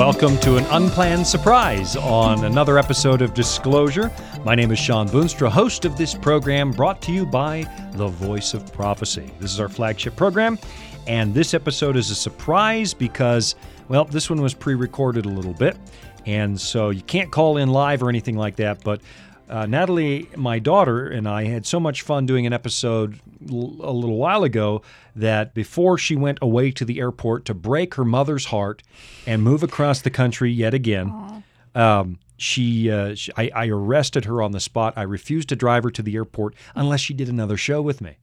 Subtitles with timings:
[0.00, 4.10] Welcome to an unplanned surprise on another episode of Disclosure.
[4.46, 8.54] My name is Shawn Boonstra, host of this program brought to you by The Voice
[8.54, 9.30] of Prophecy.
[9.40, 10.58] This is our flagship program,
[11.06, 13.56] and this episode is a surprise because,
[13.88, 15.76] well, this one was pre recorded a little bit,
[16.24, 19.02] and so you can't call in live or anything like that, but
[19.50, 23.18] uh, Natalie, my daughter, and I had so much fun doing an episode
[23.50, 24.82] l- a little while ago
[25.16, 28.82] that before she went away to the airport to break her mother's heart
[29.26, 31.42] and move across the country yet again,
[31.74, 34.94] um, she, uh, she I, I arrested her on the spot.
[34.96, 38.16] I refused to drive her to the airport unless she did another show with me.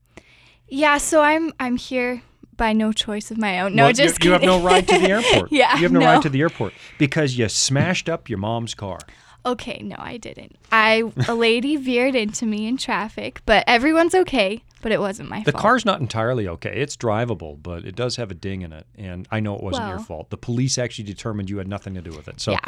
[0.70, 2.24] Yeah, so I'm I'm here
[2.58, 3.76] by no choice of my own.
[3.76, 5.52] No, Well, just you, you have no ride to the airport.
[5.52, 6.06] Yeah, you have no, no.
[6.06, 8.98] ride to the airport because you smashed up your mom's car.
[9.46, 10.58] Okay, no, I didn't.
[10.72, 14.62] I a lady veered into me in traffic, but everyone's okay.
[14.82, 15.56] But it wasn't my The fault.
[15.56, 16.82] The car's not entirely okay.
[16.82, 19.88] It's drivable, but it does have a ding in it, and I know it wasn't
[19.88, 20.30] your fault.
[20.30, 22.40] The police actually determined you had nothing to do with it.
[22.42, 22.60] So, Yeah.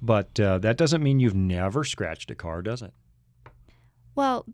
[0.00, 2.92] but uh, that doesn't mean you've never scratched a car, does it?
[4.14, 4.44] Well,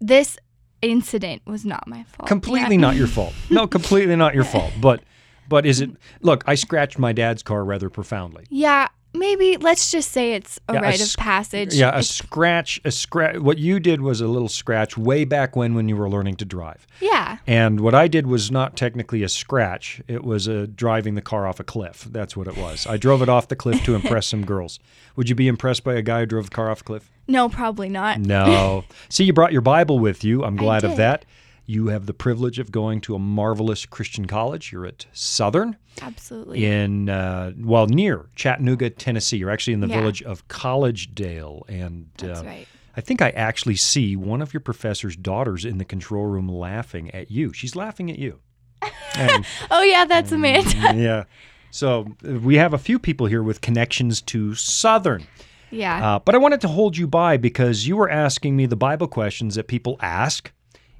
[0.00, 0.36] this
[0.82, 2.28] incident was not my fault.
[2.28, 2.80] Completely Yeah.
[2.82, 3.32] not your fault.
[3.48, 4.72] No, completely not your fault.
[4.80, 5.02] But,
[5.48, 5.90] but is it?
[6.20, 8.44] Look, I scratched my dad's car rather profoundly.
[8.50, 11.74] Yeah, maybe let's just say it's a Yeah, a rite sc- of passage.
[11.74, 13.38] Yeah, a It's- scratch, a scratch.
[13.38, 16.44] What you did was a little scratch way back when, when you were learning to
[16.44, 16.86] drive.
[17.00, 17.38] yeah.
[17.46, 20.00] And what I did was not technically a scratch.
[20.08, 22.06] It was a driving the car off a cliff.
[22.10, 22.86] That's what it was.
[22.86, 24.78] I drove it off the cliff to impress some girls.
[25.16, 27.10] Would you be impressed by a guy who drove the car off a cliff?
[27.28, 28.20] No, probably not.
[28.20, 28.84] No.
[29.08, 30.42] See, you brought your Bible with you.
[30.44, 31.24] I'm glad of that.
[31.66, 34.70] You have the privilege of going to a marvelous Christian college.
[34.70, 36.64] You're at Southern Absolutely.
[36.66, 39.38] in, uh, well, near Chattanooga, Tennessee.
[39.38, 40.00] You're actually in the Yeah.
[40.00, 41.62] village of Collegedale.
[41.68, 42.66] And That's uh, right.
[42.96, 47.10] I think I actually see one of your professor's daughters in the control room laughing
[47.12, 47.52] at you.
[47.52, 48.40] She's laughing at you.
[49.16, 50.70] And- Oh yeah, that's Amanda.
[50.94, 51.24] yeah.
[51.70, 55.26] So uh, we have a few people here with connections to Southern.
[55.70, 56.16] yeah.
[56.16, 59.08] Uh, but I wanted to hold you by because you were asking me the Bible
[59.08, 60.52] questions that people ask.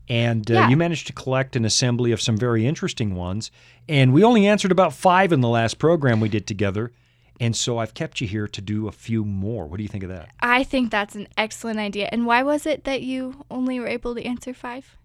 [0.09, 0.69] And uh, Yeah.
[0.69, 3.50] you managed to collect an assembly of some very interesting ones.
[3.88, 6.92] And we only answered about five in the last program we did together.
[7.41, 9.66] And so I've kept you here to do a few more.
[9.66, 10.28] What do you think of that?
[10.41, 12.09] I think that's an excellent idea.
[12.12, 14.97] And why was it that you only were able to answer five?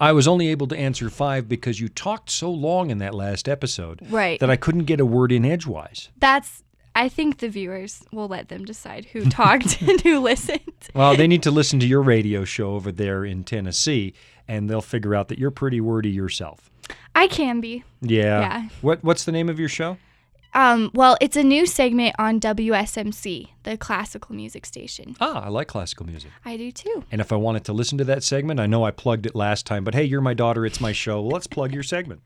[0.00, 3.48] I was only able to answer five because you talked so long in that last
[3.48, 4.38] episode Right.
[4.38, 6.10] that I couldn't get a word in edgewise.
[6.18, 6.62] That's.
[6.94, 10.60] I think the viewers will let them decide who talked and who listened.
[10.94, 14.14] Well, they need to listen to your radio show over there in Tennessee,
[14.48, 16.70] and they'll figure out that you're pretty wordy yourself.
[17.14, 17.84] I can be.
[18.00, 18.40] Yeah.
[18.40, 18.68] Yeah.
[18.80, 19.98] What What's the name of your show?
[20.54, 25.14] Um, well, it's a new segment on WSMC, the classical music station.
[25.20, 26.30] Ah, I like classical music.
[26.44, 27.04] I do too.
[27.12, 29.66] And if I wanted to listen to that segment, I know I plugged it last
[29.66, 31.20] time, but hey, you're my daughter, it's my show.
[31.20, 32.22] Well, let's plug your segment.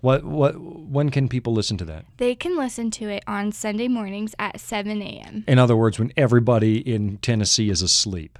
[0.00, 2.04] What what when can people listen to that?
[2.18, 5.44] They can listen to it on Sunday mornings at 7 a.m.
[5.48, 8.38] In other words, when everybody in Tennessee is asleep.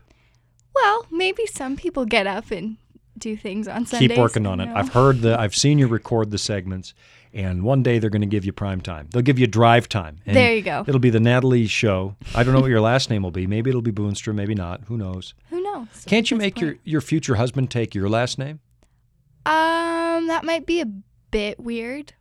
[0.74, 2.76] Well, maybe some people get up and
[3.18, 4.08] do things on Sundays.
[4.08, 4.68] Keep working on it.
[4.68, 6.94] I've heard the I've seen you record the segments
[7.32, 9.08] and one day they're going to give you prime time.
[9.12, 10.18] They'll give you drive time.
[10.26, 10.84] And There you go.
[10.86, 12.16] It'll be the Natalie show.
[12.34, 13.46] I don't know what your last name will be.
[13.46, 14.82] Maybe it'll be Boonstra, maybe not.
[14.88, 15.34] Who knows?
[15.50, 15.86] Who knows?
[16.06, 16.80] Can't you make your, point.
[16.84, 18.60] your future husband take your last name?
[19.46, 20.86] Um, that might be a
[21.30, 22.12] bit weird,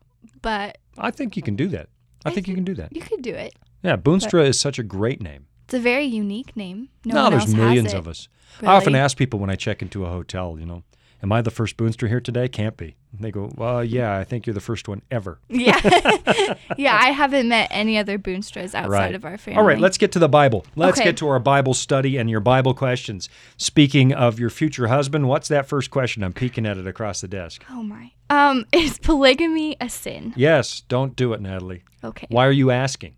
[0.41, 1.89] but I think you can do that.
[2.25, 2.95] I, I think you can do that.
[2.95, 3.53] you could do it.
[3.83, 5.45] Yeah, Boonstra is such a great name.
[5.67, 6.87] It's a very unique name.
[7.03, 7.97] No, No, one there's else millions has it.
[7.99, 8.27] of us.
[8.61, 10.83] I often ask people when I check into a hotel, you know,
[11.21, 12.47] am I the first Boonstra here today?
[12.47, 12.95] Can't be.
[13.11, 15.39] And they go, well, yeah, I think you're the first one ever.
[15.49, 15.77] Yeah,
[16.77, 16.95] yeah.
[16.99, 19.13] I haven't met any other Boonstras outside Right.
[19.15, 19.57] of our family.
[19.59, 20.65] All right, let's get to the Bible.
[20.77, 21.09] Let's Okay.
[21.09, 23.27] get to our Bible study and your Bible questions.
[23.57, 26.23] Speaking of your future husband, what's that first question?
[26.23, 27.63] I'm peeking at it across the desk.
[27.69, 28.11] Oh my.
[28.29, 30.33] Um, is polygamy a sin?
[30.37, 31.83] Yes, don't do it, Natalie.
[32.03, 32.27] Okay.
[32.29, 33.15] Why are you asking?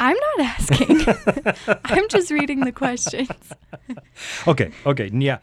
[0.00, 1.78] I'm not asking.
[1.84, 3.30] I'm just reading the questions.
[4.46, 5.38] Okay, okay, yeah.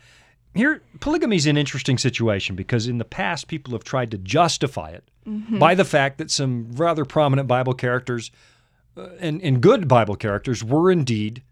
[0.55, 4.89] Here, polygamy is an interesting situation because in the past, people have tried to justify
[4.89, 5.03] it
[5.59, 8.31] by the fact that some rather prominent Bible characters
[8.97, 11.43] uh, and, and good Bible characters were indeed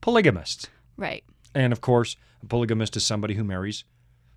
[0.00, 0.68] polygamists.
[0.96, 1.24] Right.
[1.54, 3.84] And of course, a polygamist is somebody who marries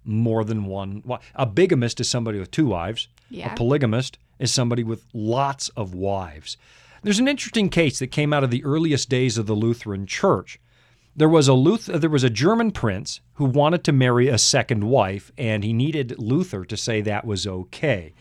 [0.06, 1.04] more than one.
[1.34, 3.08] A bigamist is somebody with two wives.
[3.30, 3.52] Yeah.
[3.52, 6.58] A polygamist is somebody with lots of wives.
[7.06, 10.60] There's an interesting case that came out of the earliest days of the Lutheran Church.
[11.16, 14.84] There was a Luth- there was a German prince who wanted to marry a second
[14.86, 18.16] wife, and he needed Luther to say that was okay.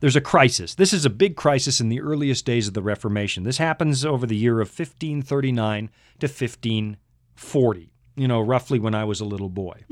[0.00, 0.74] There's a crisis.
[0.74, 3.42] This is a big crisis in the earliest days of the Reformation.
[3.44, 5.88] This happens over the year of 1539
[6.20, 7.92] to 1540.
[8.16, 9.84] You know, roughly when I was a little boy,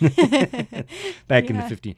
[1.26, 1.68] back in the Yeah.
[1.68, 1.96] 15.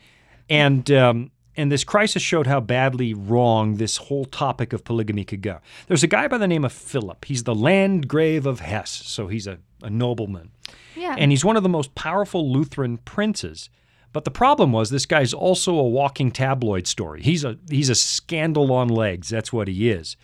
[0.49, 5.43] And um, and this crisis showed how badly wrong this whole topic of polygamy could
[5.43, 5.61] go.
[5.87, 7.25] There's a guy by the name of Philip.
[7.25, 10.51] He's the Landgrave of Hesse, so he's a, a nobleman.
[10.97, 11.15] Yeah.
[11.19, 13.71] And he's one of the most powerful Lutheran princes.
[14.13, 17.21] But the problem was this guy's also a walking tabloid story.
[17.21, 19.29] He's a he's a scandal on legs.
[19.29, 20.17] That's what he is.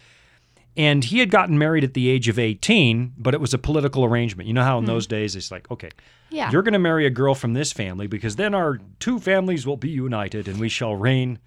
[0.76, 4.04] And he had gotten married at the age of 18, but it was a political
[4.04, 4.46] arrangement.
[4.46, 5.90] You know how in those days it's like, okay,
[6.30, 6.50] yeah.
[6.50, 9.76] you're going to marry a girl from this family because then our two families will
[9.76, 11.38] be united and we shall reign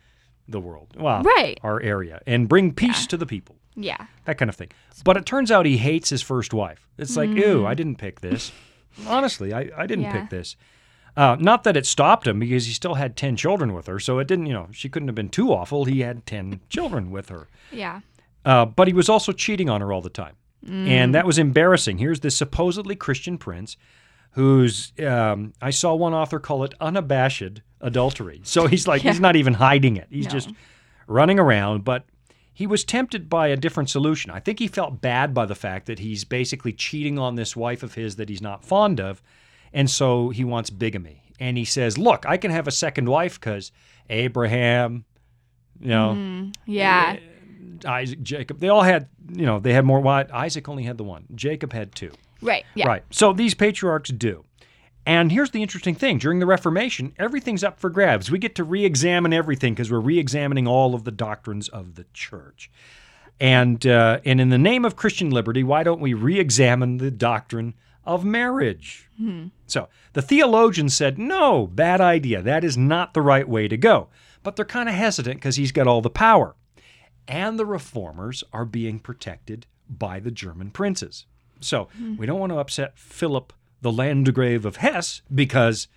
[0.47, 0.93] the world.
[0.97, 1.57] Well, Right.
[1.63, 3.55] our area and bring peace to the people.
[3.75, 4.05] yeah.
[4.25, 4.69] That kind of thing.
[5.05, 6.87] But it turns out he hates his first wife.
[6.97, 8.51] It's like, ew, I didn't pick this.
[9.07, 10.13] Honestly, I, I didn't Mm.
[10.13, 10.21] Yeah.
[10.21, 10.55] pick this.
[11.15, 13.99] Uh, not that it stopped him because he still had 10 children with her.
[13.99, 15.85] So it didn't, you know, she couldn't have been too awful.
[15.85, 17.47] He had 10 children with her.
[17.71, 18.01] Yeah.
[18.45, 20.35] Uh, but he was also cheating on her all the time.
[20.65, 20.87] Mm.
[20.87, 21.97] And that was embarrassing.
[21.97, 23.77] Here's this supposedly Christian prince
[24.31, 28.41] who's, um, I saw one author call it unabashed adultery.
[28.43, 30.07] So he's like, he's not even hiding it.
[30.09, 30.31] He's No.
[30.31, 30.49] just
[31.07, 31.83] running around.
[31.83, 32.05] But
[32.53, 34.31] he was tempted by a different solution.
[34.31, 37.83] I think he felt bad by the fact that he's basically cheating on this wife
[37.83, 39.21] of his that he's not fond of.
[39.73, 41.23] And so he wants bigamy.
[41.39, 43.71] And he says, look, I can have a second wife because
[44.09, 45.05] Abraham,
[45.79, 47.17] you know, Mm, yeah.
[47.85, 49.99] Isaac, Jacob, they all had, you know, they had more.
[49.99, 51.25] Well, Isaac only had the one.
[51.35, 52.11] Jacob had two.
[52.41, 52.65] Right.
[52.75, 52.87] Yeah.
[52.87, 53.03] Right.
[53.11, 54.45] So these patriarchs do.
[55.05, 58.31] And here's the interesting thing during the Reformation, everything's up for grabs.
[58.31, 61.95] We get to re examine everything because we're re examining all of the doctrines of
[61.95, 62.71] the church.
[63.39, 67.11] And, uh, and in the name of Christian liberty, why don't we re examine the
[67.11, 67.73] doctrine
[68.05, 69.09] of marriage?
[69.67, 72.41] So the theologian said, no, bad idea.
[72.41, 74.07] That is not the right way to go.
[74.41, 76.55] But they're kind of hesitant because he's got all the power.
[77.27, 81.25] And the reformers are being protected by the German princes.
[81.59, 82.17] So hmm.
[82.17, 85.87] we don't want to upset Philip, the Landgrave of Hesse, because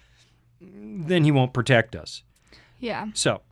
[0.61, 2.23] then he won't protect us.
[2.79, 3.09] Yeah.
[3.15, 3.43] So,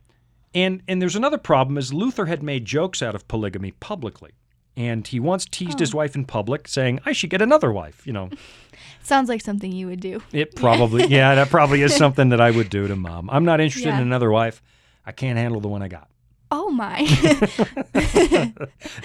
[0.53, 4.31] and and there's another problem is Luther had made jokes out of polygamy publicly.
[4.77, 5.97] And he once teased his oh.
[5.99, 8.05] wife in public, saying, I should get another wife.
[8.05, 8.29] You know,
[9.03, 10.21] Sounds like something you would do.
[10.33, 13.29] it probably, yeah, that probably is something that I would do to mom.
[13.29, 13.97] I'm not interested Yeah.
[13.97, 14.61] in another wife.
[15.05, 16.09] I can't handle the one I got.
[16.51, 17.01] Oh my.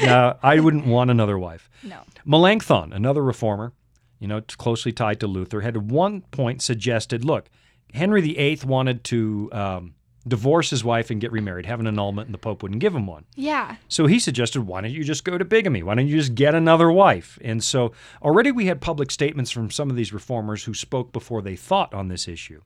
[0.02, 1.68] No, I wouldn't want another wife.
[1.82, 2.00] no.
[2.24, 3.72] Melanchthon, another reformer,
[4.18, 7.48] you know, closely tied to Luther, had at one point suggested, look,
[7.94, 9.94] Henry VIII wanted to um,
[10.26, 13.06] divorce his wife and get remarried, have an annulment, and the Pope wouldn't give him
[13.06, 13.24] one.
[13.36, 13.76] Yeah.
[13.88, 15.82] So he suggested, why don't you just go to bigamy?
[15.82, 17.38] Why don't you just get another wife?
[17.42, 17.92] And so
[18.22, 21.92] already we had public statements from some of these reformers who spoke before they thought
[21.94, 22.60] on this issue.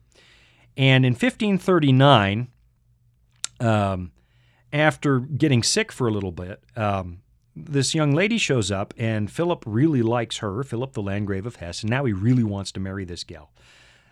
[0.77, 2.49] And in 1539,
[3.61, 4.11] um,
[4.75, 7.19] after getting sick for a little bit, um,
[7.55, 11.83] this young lady shows up, and Philip really likes her, Philip the Landgrave of Hesse,
[11.83, 13.51] and now he really wants to marry this gal.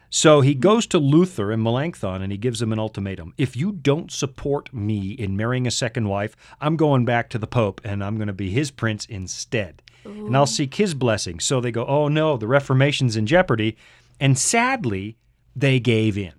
[0.10, 3.34] So he goes to Luther and Melanchthon and he gives him an ultimatum.
[3.36, 7.48] If you don't support me in marrying a second wife, I'm going back to the
[7.48, 9.82] Pope and I'm going to be his prince instead.
[10.06, 11.40] And I'll seek his blessing.
[11.40, 13.76] So they go, oh no, the Reformation's in jeopardy.
[14.20, 15.18] And sadly,
[15.56, 16.34] they gave in.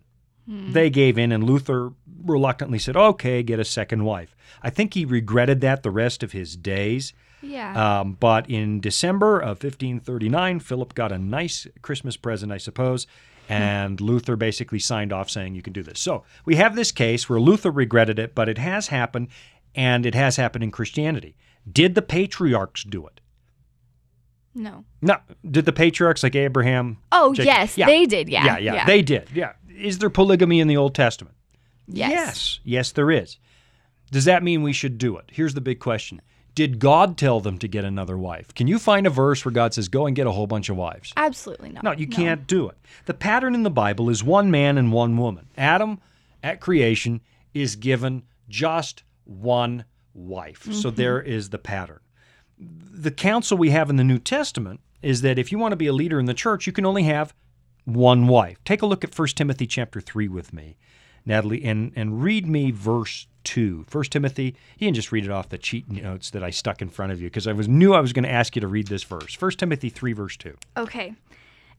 [0.72, 1.92] They gave in, and Luther
[2.24, 4.34] reluctantly said, okay, get a second wife.
[4.62, 7.12] I think he regretted that the rest of his days.
[7.42, 8.00] Yeah.
[8.00, 13.06] Um, but in December of 1539, Philip got a nice Christmas present, I suppose,
[13.48, 16.00] and Luther basically signed off saying you can do this.
[16.00, 19.28] So we have this case where Luther regretted it, but it has happened,
[19.74, 21.36] and it has happened in Christianity.
[21.70, 23.20] Did the patriarchs do it?
[24.54, 24.84] no.
[25.02, 25.16] No.
[25.50, 26.98] Did the patriarchs like Abraham?
[27.12, 27.76] Oh, Jacob- yes.
[27.76, 27.86] Yeah.
[27.86, 28.28] They did.
[28.28, 28.44] Yeah.
[28.44, 29.28] yeah, yeah, they did.
[29.34, 29.52] Yeah.
[29.68, 31.34] Is there polygamy in the Old Testament?
[31.86, 32.10] Yes.
[32.10, 33.38] Yes, yes, there is.
[34.10, 35.24] Does that mean we should do it?
[35.32, 36.20] Here's the big question
[36.54, 38.54] Did God tell them to get another wife?
[38.54, 40.76] Can you find a verse where God says, go and get a whole bunch of
[40.76, 41.12] wives?
[41.16, 41.84] Absolutely not.
[41.84, 42.78] No, you can't do it.
[43.06, 45.48] The pattern in the Bible is one man and one woman.
[45.56, 46.00] Adam,
[46.42, 47.20] at creation,
[47.52, 50.64] is given just one wife.
[50.64, 50.96] So mm-hmm.
[50.96, 52.00] there is the pattern.
[52.58, 55.86] The counsel we have in the New Testament is that if you want to be
[55.86, 57.34] a leader in the church, you can only have
[57.84, 58.62] one wife.
[58.64, 60.76] Take a look at 1 Timothy chapter 3 with me,
[61.26, 63.86] Natalie, and, and read me verse 2.
[63.90, 66.88] 1 Timothy, you can just read it off the cheat notes that I stuck in
[66.88, 68.88] front of you because I was knew I was going to ask you to read
[68.88, 69.40] this verse.
[69.40, 70.56] 1 Timothy 3, verse 2.
[70.76, 71.14] Okay.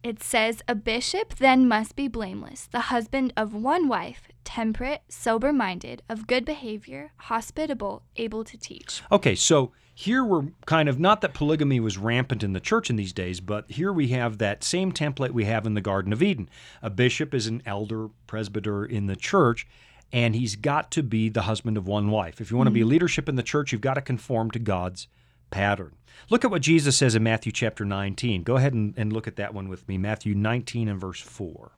[0.03, 5.51] It says, A bishop then must be blameless, the husband of one wife, temperate, sober
[5.51, 9.01] minded, of good behavior, hospitable, able to teach.
[9.11, 12.97] Okay, so here we're kind of not that polygamy was rampant in the church in
[12.97, 16.21] these days, but here we have that same template we have in the Garden of
[16.21, 16.49] Eden.
[16.81, 19.65] A bishop is an elder presbyter in the church,
[20.11, 22.41] and he's got to be the husband of one wife.
[22.41, 22.89] If you want to be mm-hmm.
[22.89, 25.07] leadership in the church, you've got to conform to God's
[25.49, 25.95] pattern.
[26.29, 28.43] Look at what Jesus says in Matthew chapter 19.
[28.43, 29.97] Go ahead and, and look at that one with me.
[29.97, 31.71] Matthew 19 and verse 4.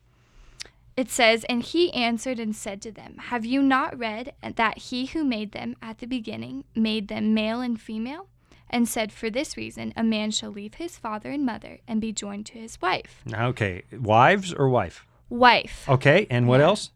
[0.97, 5.05] It says, And he answered and said to them, Have you not read that he
[5.05, 8.27] who made them at the beginning made them male and female?
[8.69, 12.11] And said, For this reason, a man shall leave his father and mother and be
[12.11, 13.23] joined to his wife.
[13.31, 13.83] Okay.
[13.93, 15.05] Wives or wife?
[15.29, 15.87] Wife.
[15.87, 16.25] Okay.
[16.31, 16.65] And what Yeah.
[16.65, 16.91] else?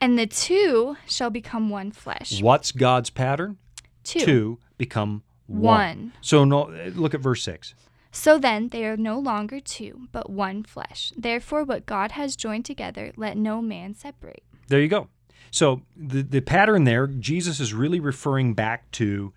[0.00, 2.40] And the two shall become one flesh.
[2.42, 3.58] What's God's pattern?
[4.02, 4.58] Two.
[4.78, 5.62] become one.
[5.62, 6.12] One.
[6.22, 7.74] So no, look at verse 6.
[8.12, 11.12] So then they are no longer two, but one flesh.
[11.16, 14.42] Therefore, what God has joined together, let no man separate.
[14.68, 15.08] There you go.
[15.50, 19.32] So the the pattern there, Jesus is really referring back to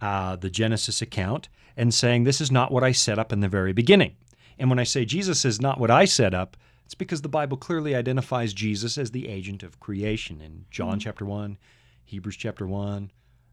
[0.00, 3.48] uh, the Genesis account and saying this is not what I set up in the
[3.48, 4.16] very beginning.
[4.58, 7.56] And when I say Jesus is not what I set up, it's because the Bible
[7.56, 11.58] clearly identifies Jesus as the agent of creation in John chapter one,
[12.04, 13.10] Hebrews chapter one,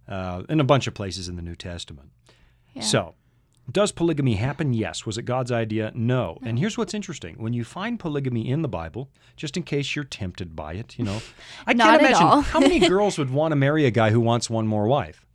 [0.07, 2.11] uh, and a bunch of places in the New Testament.
[2.73, 2.81] Yeah.
[2.81, 3.15] So,
[3.71, 4.73] does polygamy happen?
[4.73, 5.05] Yes.
[5.05, 5.91] Was it God's idea?
[5.95, 6.37] No.
[6.43, 10.05] And here's what's interesting: when you find polygamy in the Bible, just in case you're
[10.05, 11.21] tempted by it, you know,
[11.65, 14.67] I can't imagine how many girls would want to marry a guy who wants one
[14.67, 15.25] more wife.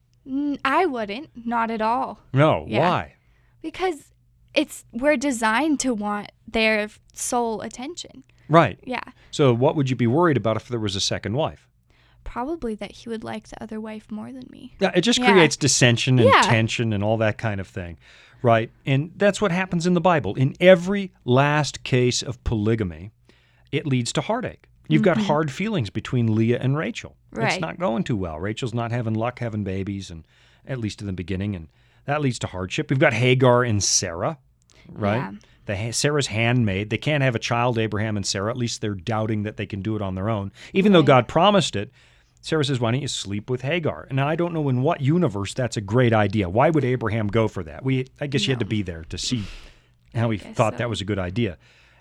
[0.65, 2.21] I wouldn't, not at all.
[2.33, 2.67] No.
[2.69, 2.89] Yeah.
[2.89, 3.15] Why?
[3.63, 4.13] Because
[4.55, 8.25] it's we're designed to want their sole attention.
[8.49, 8.79] Right.
[8.85, 9.03] Yeah.
[9.31, 11.69] So, what would you be worried about if there was a second wife?
[12.25, 14.75] Probably that he would like the other wife more than me.
[14.81, 15.33] Yeah, it just Yeah.
[15.33, 16.43] creates dissension and Yeah.
[16.43, 17.99] tension and all that kind of thing.
[18.43, 18.71] Right.
[18.87, 20.35] And that's what happens in the Bible.
[20.37, 23.11] In every last case of polygamy,
[23.73, 24.67] it leads to heartache.
[24.89, 27.17] You've got hard feelings between Leah and Rachel.
[27.33, 27.61] It's Mm-hmm.
[27.61, 28.41] Not going too well.
[28.41, 30.27] Rachel's not having luck having babies, and
[30.67, 31.69] at least in the beginning, and
[32.07, 32.91] that leads to hardship.
[32.91, 34.39] We've got Hagar and Sarah,
[34.89, 35.17] right?
[35.17, 35.33] Yeah.
[35.67, 36.91] The Sarah's handmaid.
[36.91, 38.51] They can't have a child, Abraham and Sarah.
[38.51, 41.29] At least they're doubting that they can do it on their own, even though God
[41.29, 41.93] promised it.
[42.41, 45.55] Sarah says, "Why don't you sleep with Hagar?" And I don't know in what universe
[45.55, 46.49] that's a great idea.
[46.49, 47.85] Why would Abraham go for that?
[47.85, 49.45] We, I guess, you had to be there to see
[50.15, 50.79] how he thought so.
[50.79, 51.59] that was a good idea.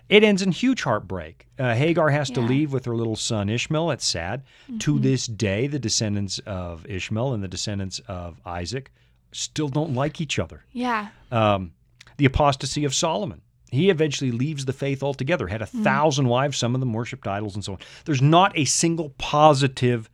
[0.08, 1.46] It ends in huge heartbreak.
[1.56, 3.92] Uh, Hagar has to leave with her little son Ishmael.
[3.92, 4.42] It's sad.
[4.80, 8.90] To this day, the descendants of Ishmael and the descendants of Isaac
[9.30, 10.64] still don't like each other.
[10.72, 11.08] Yeah.
[11.30, 11.72] Um,
[12.16, 13.40] the apostasy of Solomon.
[13.70, 17.54] He eventually leaves the faith altogether, had a thousand wives, some of them worshipped idols
[17.54, 17.78] and so on.
[18.04, 20.10] There's not a single positive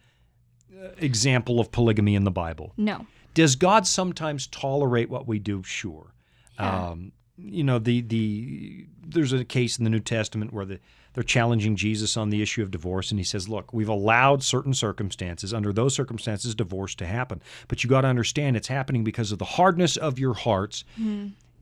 [0.98, 2.72] example of polygamy in the Bible.
[2.76, 3.06] No.
[3.34, 5.62] Does God sometimes tolerate what we do?
[5.62, 6.14] Sure.
[6.58, 6.88] Yeah.
[6.90, 10.80] Um, you know, the the there's a case in the New Testament where the,
[11.12, 14.72] they're challenging Jesus on the issue of divorce, and he says, "Look, we've allowed certain
[14.72, 15.52] circumstances.
[15.52, 19.38] Under those circumstances, divorce to happen, but you got to understand it's happening because of
[19.38, 20.84] the hardness of your hearts."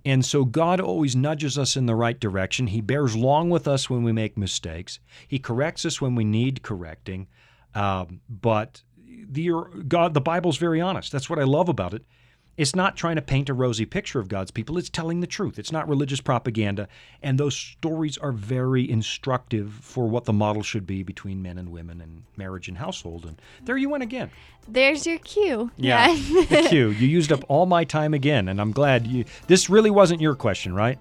[0.06, 2.66] And so God always nudges us in the right direction.
[2.66, 5.00] He bears long with us when we make mistakes.
[5.26, 7.26] He corrects us when we need correcting.
[7.74, 8.82] Um, but
[9.28, 9.50] the
[9.88, 11.12] God, the Bible's very honest.
[11.12, 12.04] That's what I love about it.
[12.56, 14.78] It's not trying to paint a rosy picture of God's people.
[14.78, 15.58] It's telling the truth.
[15.58, 16.86] It's not religious propaganda.
[17.20, 21.70] And those stories are very instructive for what the model should be between men and
[21.70, 23.24] women and marriage and household.
[23.24, 24.30] And there you went again.
[24.68, 25.72] There's your cue.
[25.76, 26.12] Yeah.
[26.12, 26.44] Yeah.
[26.44, 26.90] the cue.
[26.90, 29.24] You used up all my time again, and I'm glad you.
[29.48, 30.98] This really wasn't your question, right?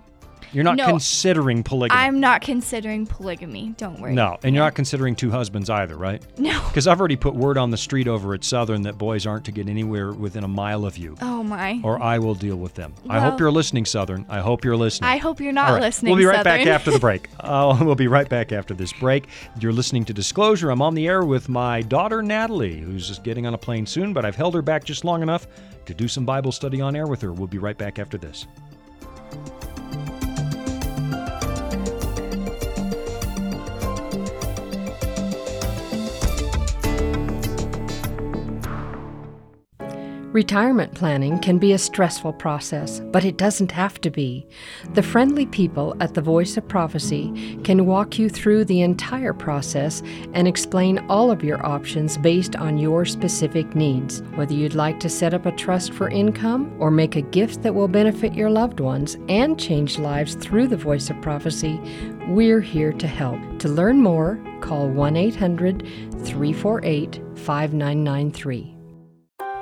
[0.54, 0.86] You're not No.
[0.86, 2.00] considering polygamy.
[2.00, 3.74] I'm not considering polygamy.
[3.78, 4.14] Don't worry.
[4.14, 6.22] no, and you're not considering two husbands either, right?
[6.40, 6.62] No.
[6.68, 9.52] Because I've already put word on the street over at Southern that boys aren't to
[9.52, 11.80] get anywhere within a mile of you, Oh my.
[11.84, 12.94] or I will deal with them.
[13.10, 14.26] I hope you're listening, Southern.
[14.30, 15.10] I hope you're listening.
[15.10, 15.82] I hope you're not right.
[15.82, 16.12] listening.
[16.12, 17.30] We'll be right back after the break.
[17.44, 19.28] Uh, we'll be right back after this break.
[19.60, 20.70] You're listening to Disclosure.
[20.70, 24.14] I'm on the air with my daughter, Natalie, who's just getting on a plane soon,
[24.14, 25.46] but I've held her back just long enough
[25.86, 27.34] to do some Bible study on air with her.
[27.34, 28.48] We'll be right back after this.
[40.34, 44.48] Retirement planning can be a stressful process, but it doesn't have to be.
[44.96, 50.02] The friendly people at the Voice of Prophecy can walk you through the entire process
[50.34, 54.24] and explain all of your options based on your specific needs.
[54.34, 57.76] Whether you'd like to set up a trust for income or make a gift that
[57.76, 61.80] will benefit your loved ones and change lives through the Voice of Prophecy,
[62.28, 63.40] we're here to help.
[63.60, 65.82] To learn more, call 1 800
[66.24, 68.73] 348 5993.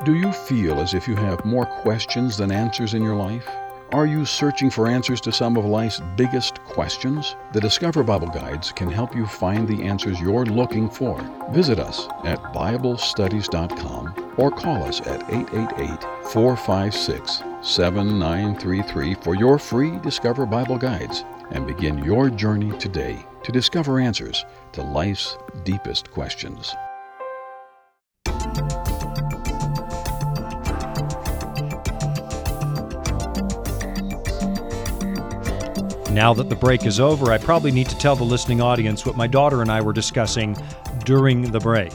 [0.03, 3.47] Do you feel as if you have more questions than answers in your life?
[3.91, 7.35] Are you searching for answers to some of life's biggest questions?
[7.53, 11.21] The Discover Bible Guides can help you find the answers you're looking for.
[11.51, 20.47] Visit us at BibleStudies.com or call us at 888 456 7933 for your free Discover
[20.47, 26.73] Bible Guides and begin your journey today to discover answers to life's deepest questions.
[36.13, 39.15] Now that the break is over, I probably need to tell the listening audience what
[39.15, 40.57] my daughter and I were discussing
[41.05, 41.93] during the break.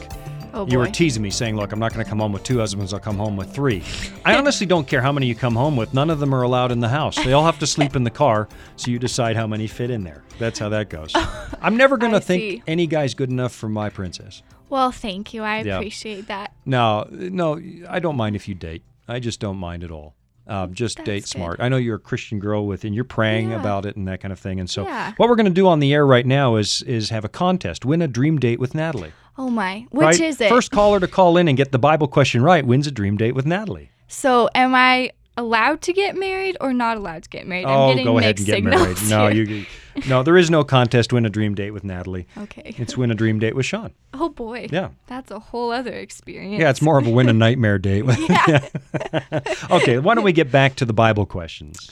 [0.54, 2.58] Oh, You were teasing me, saying, Look, I'm not going to come home with two
[2.58, 3.82] husbands, I'll come home with three.
[4.24, 5.92] I honestly don't care how many you come home with.
[5.92, 7.16] None of them are allowed in the house.
[7.22, 10.02] They all have to sleep in the car, so you decide how many fit in
[10.02, 10.24] there.
[10.38, 11.12] That's how that goes.
[11.60, 12.62] I'm never going to think see.
[12.66, 14.42] any guy's good enough for my princess.
[14.70, 15.42] Well, thank you.
[15.42, 15.76] I Yeah.
[15.76, 16.54] appreciate that.
[16.64, 18.82] No, no, I don't mind if you date.
[19.06, 20.15] I just don't mind at all.
[20.48, 21.38] Um, just date That's good.
[21.38, 21.60] smart.
[21.60, 23.60] I know you're a Christian girl with, and you're praying Yeah.
[23.60, 24.60] about it and that kind of thing.
[24.60, 25.12] And so, Yeah.
[25.16, 27.84] what we're going to do on the air right now is is have a contest,
[27.84, 29.12] win a dream date with Natalie.
[29.38, 29.86] Oh my.
[29.90, 30.20] Which right?
[30.20, 30.48] is it?
[30.48, 33.32] First caller to call in and get the Bible question right wins a dream date
[33.34, 33.90] with Natalie.
[34.08, 37.66] So, am I allowed to get married or not allowed to get married?
[37.66, 38.96] I'm oh, getting go ahead and get married.
[39.08, 39.44] No, here.
[39.44, 39.66] you,
[40.08, 41.12] no, there is no contest.
[41.12, 42.26] Win a dream date with Natalie.
[42.36, 42.74] Okay.
[42.78, 43.92] It's win a dream date with Shawn.
[44.18, 44.66] Oh boy.
[44.72, 44.90] Yeah.
[45.08, 46.58] That's a whole other experience.
[46.58, 48.04] Yeah, it's more of a win a nightmare date.
[48.28, 48.66] Yeah.
[49.70, 51.90] okay, why don't we get back to the Bible questions?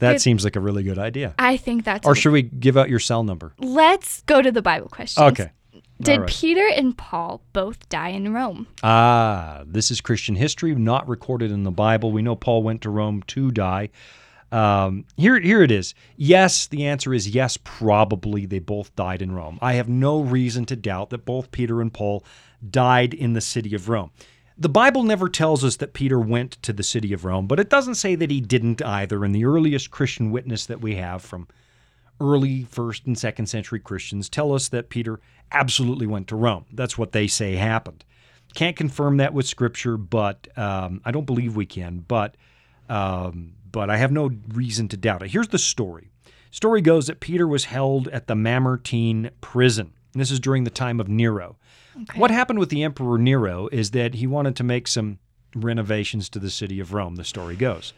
[0.00, 0.20] That Good.
[0.20, 1.34] seems like a really good idea.
[1.38, 2.06] I think that's.
[2.06, 3.52] Or should we give out your cell number?
[3.58, 5.24] Let's go to the Bible questions.
[5.32, 5.52] Okay.
[6.00, 6.28] Did right.
[6.28, 8.66] Peter and Paul both die in Rome?
[8.82, 12.10] Ah, this is Christian history, not recorded in the Bible.
[12.10, 13.90] We know Paul went to Rome to die.
[14.50, 15.94] Um, here, here it is.
[16.16, 17.58] Yes, the answer is yes.
[17.62, 19.58] Probably they both died in Rome.
[19.60, 22.24] I have no reason to doubt that both Peter and Paul
[22.68, 24.10] died in the city of Rome.
[24.58, 27.70] The Bible never tells us that Peter went to the city of Rome, but it
[27.70, 29.24] doesn't say that he didn't either.
[29.24, 31.46] And the earliest Christian witness that we have from
[32.20, 35.20] early first and second century Christians tell us that Peter
[35.52, 36.66] absolutely went to Rome.
[36.72, 38.04] That's what they say happened.
[38.54, 42.04] Can't confirm that with Scripture, but um, I don't believe we can.
[42.06, 42.34] But
[42.88, 45.30] um, but I have no reason to doubt it.
[45.30, 46.10] Here's the story.
[46.50, 49.92] Story goes that Peter was held at the Mamertine prison.
[50.12, 51.56] And this is during the time of Nero.
[52.16, 55.20] What happened with the Emperor Nero is that he wanted to make some
[55.54, 57.92] renovations to the city of Rome, the story goes.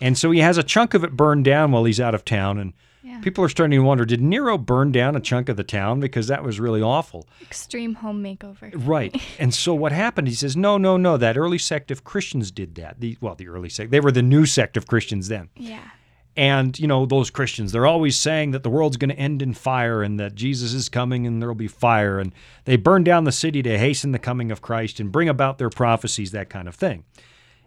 [0.00, 2.58] And so he has a chunk of it burned down while he's out of town.
[2.58, 3.20] And Yeah.
[3.20, 6.00] people are starting to wonder did Nero burn down a chunk of the town?
[6.00, 7.26] Because that was really awful.
[7.40, 8.72] Extreme home makeover.
[8.74, 9.14] Right.
[9.38, 10.28] and so what happened?
[10.28, 11.16] He says, no, no, no.
[11.16, 13.00] That early sect of Christians did that.
[13.00, 13.90] The well, the early sect.
[13.90, 15.48] They were the new sect of Christians then.
[15.56, 15.88] Yeah.
[16.36, 19.54] And you know those Christians, they're always saying that the world's going to end in
[19.54, 22.20] fire and that Jesus is coming and there'll be fire.
[22.20, 22.32] And
[22.64, 25.68] they burn down the city to hasten the coming of Christ and bring about their
[25.68, 27.02] prophecies, that kind of thing.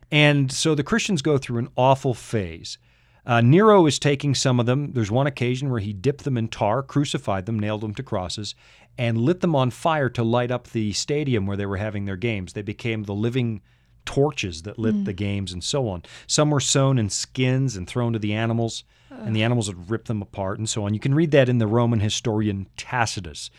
[0.09, 2.77] And so the Christians go through an awful phase.
[3.25, 4.93] Uh, Nero is taking some of them.
[4.93, 8.55] There's one occasion where he dipped them in tar, crucified them, nailed them to crosses,
[8.97, 12.17] and lit them on fire to light up the stadium where they were having their
[12.17, 12.53] games.
[12.53, 13.61] They became the living
[14.05, 16.03] torches that lit the games and so on.
[16.25, 20.05] Some were sewn in skins and thrown to the animals, and the animals would rip
[20.05, 20.93] them apart and so on.
[20.93, 23.51] You can read that in the Roman historian Tacitus.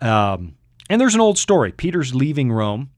[0.00, 0.56] Um,
[0.88, 1.72] and there's an old story.
[1.72, 2.90] Peter's leaving Rome.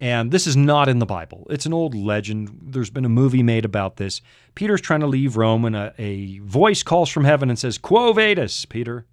[0.00, 1.46] And this is not in the Bible.
[1.50, 2.58] It's an old legend.
[2.62, 4.22] There's been a movie made about this.
[4.54, 8.12] Peter's trying to leave Rome, and a, a voice calls from heaven and says, Quo
[8.14, 9.06] vadis, Peter.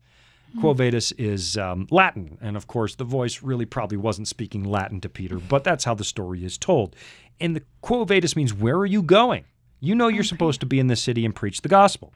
[0.62, 2.38] Quo vadis is um, Latin.
[2.41, 5.93] And of course, the voice really probably wasn't speaking Latin to Peter, but that's how
[5.93, 6.95] the story is told.
[7.39, 9.45] And the Quo vadis means, Where are you going?
[9.80, 12.13] You know you're supposed to be in this city and preach the gospel.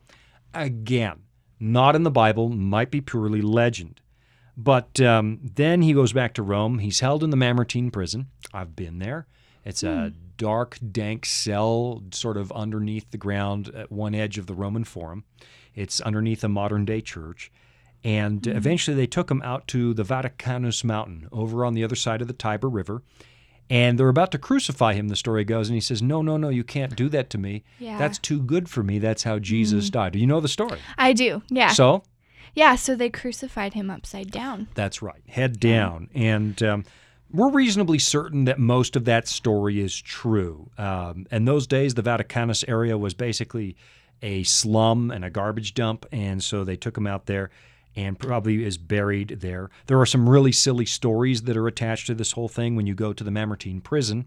[0.53, 1.21] Again,
[1.59, 4.00] not in the Bible, might be purely legend.
[4.63, 6.79] But um, then he goes back to Rome.
[6.79, 8.27] He's held in the Mamertine prison.
[8.53, 9.25] I've been there.
[9.65, 10.15] It's a hmm.
[10.37, 15.23] dark, dank cell, sort of underneath the ground at one edge of the Roman Forum.
[15.73, 17.51] It's underneath a modern day church.
[18.03, 18.51] And hmm.
[18.51, 22.27] eventually they took him out to the Vaticanus Mountain over on the other side of
[22.27, 23.01] the Tiber River.
[23.67, 25.69] And they're about to crucify him, the story goes.
[25.69, 27.63] And he says, No, no, no, you can't do that to me.
[27.79, 27.97] Yeah.
[27.97, 28.99] That's too good for me.
[28.99, 29.93] That's how Jesus hmm.
[29.93, 30.13] died.
[30.13, 30.79] Do you know the story?
[30.99, 31.41] I do.
[31.49, 31.69] Yeah.
[31.69, 32.03] So
[32.55, 32.75] yeah.
[32.75, 34.67] So they crucified him upside down.
[34.73, 36.09] That's right, head down.
[36.13, 36.85] And um,
[37.31, 40.69] we're reasonably certain that most of that story is true.
[40.77, 43.75] Um, in those days, the Vaticanus area was basically
[44.21, 46.05] a slum and a garbage dump.
[46.11, 47.49] And so they took him out there
[47.95, 49.69] and probably is buried there.
[49.87, 52.95] There are some really silly stories that are attached to this whole thing when you
[52.95, 54.25] go to the Mamertine prison.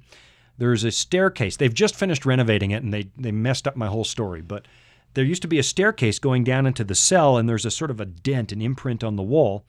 [0.58, 1.56] There's a staircase.
[1.56, 4.42] They've just finished renovating it and they, they messed up my whole story.
[4.42, 4.66] But
[5.14, 7.90] there used to be a staircase going down into the cell, and there's a sort
[7.90, 9.64] of a dent, an imprint on the wall,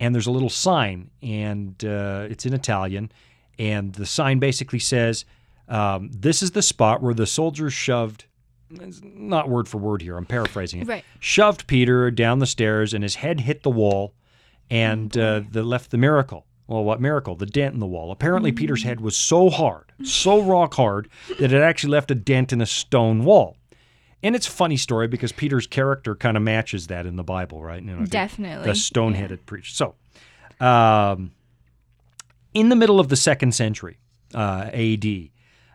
[0.00, 3.12] and there's a little sign, and uh, it's in Italian,
[3.58, 5.24] and the sign basically says,
[5.68, 8.26] um, "This is the spot where the soldiers shoved."
[8.68, 10.16] Not word for word here.
[10.16, 10.88] I'm paraphrasing it.
[10.88, 11.04] Right.
[11.20, 14.12] Shoved Peter down the stairs, and his head hit the wall,
[14.68, 16.46] and uh, the left the miracle.
[16.66, 17.36] Well, what miracle?
[17.36, 18.10] The dent in the wall.
[18.10, 22.52] Apparently, Peter's head was so hard, so rock hard, that it actually left a dent
[22.52, 23.56] in a stone wall.
[24.22, 27.62] And it's a funny story because Peter's character kind of matches that in the Bible,
[27.62, 27.82] right?
[27.82, 28.66] You know, Definitely.
[28.66, 29.70] The stone headed preacher.
[29.70, 29.94] So,
[30.64, 31.32] um,
[32.54, 33.98] in the middle of the second century
[34.34, 35.04] uh, AD,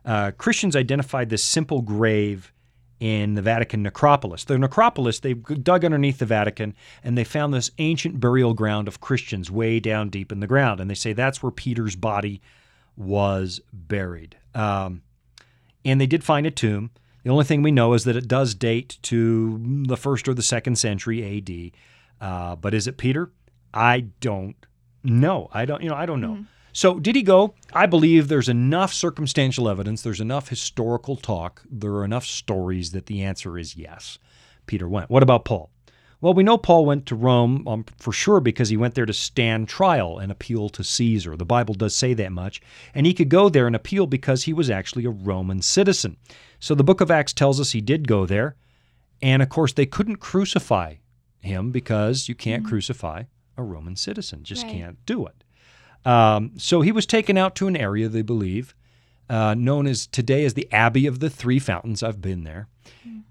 [0.03, 2.51] uh, Christians identified this simple grave
[2.99, 4.43] in the Vatican necropolis.
[4.43, 9.01] The necropolis, they dug underneath the Vatican and they found this ancient burial ground of
[9.01, 10.79] Christians way down deep in the ground.
[10.79, 12.41] And they say that's where Peter's body
[12.95, 14.37] was buried.
[14.53, 15.01] Um,
[15.83, 16.91] and they did find a tomb.
[17.23, 20.41] The only thing we know is that it does date to the first or the
[20.41, 22.27] second century AD.
[22.27, 23.31] Uh, but is it Peter?
[23.73, 24.55] I don't
[25.03, 25.49] know.
[25.51, 25.81] I don't.
[25.81, 26.45] You know, I don't know.
[26.73, 27.53] So did he go?
[27.73, 30.01] I believe there's enough circumstantial evidence.
[30.01, 31.63] There's enough historical talk.
[31.69, 34.19] There are enough stories that the answer is yes.
[34.67, 35.09] Peter went.
[35.09, 35.70] What about Paul?
[36.21, 39.13] Well, we know Paul went to Rome um, for sure because he went there to
[39.13, 41.35] stand trial and appeal to Caesar.
[41.35, 42.61] The Bible does say that much.
[42.93, 46.17] And he could go there and appeal because he was actually a Roman citizen.
[46.59, 48.55] So the book of Acts tells us he did go there.
[49.19, 50.95] And of course, they couldn't crucify
[51.39, 53.23] him because you can't crucify
[53.57, 54.73] a Roman citizen, just Right.
[54.73, 55.43] can't do it.
[56.07, 58.75] Um, so he was taken out to an area, they believe,
[59.31, 62.03] uh, known as today as the Abbey of the Three Fountains.
[62.03, 62.67] I've been there.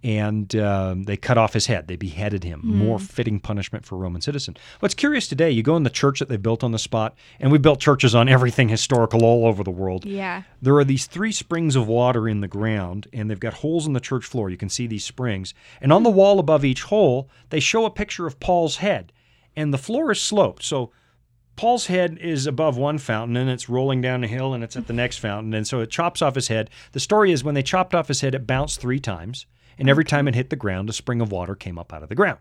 [0.03, 1.87] And um, they cut off his head.
[1.87, 2.63] They beheaded him.
[2.65, 4.57] More fitting punishment for a Roman citizen.
[4.79, 7.53] What's curious today, you go in the church that they built on the spot, and
[7.53, 10.07] we built churches on everything historical all over the world.
[10.07, 10.45] Yeah.
[10.63, 13.93] There are these three springs of water in the ground, and they've got holes in
[13.93, 14.49] the church floor.
[14.49, 15.53] You can see these springs.
[15.83, 19.13] And on the wall above each hole, they show a picture of Paul's head.
[19.55, 20.63] And the floor is sloped.
[20.63, 20.93] So
[21.61, 24.87] Paul's head is above one fountain and it's rolling down a hill and it's at
[24.87, 25.53] the next fountain.
[25.53, 26.70] And so it chops off his head.
[26.92, 29.44] The story is when they chopped off his head, it bounced three times.
[29.79, 32.09] And every time it hit the ground, a spring of water came up out of
[32.09, 32.38] the ground.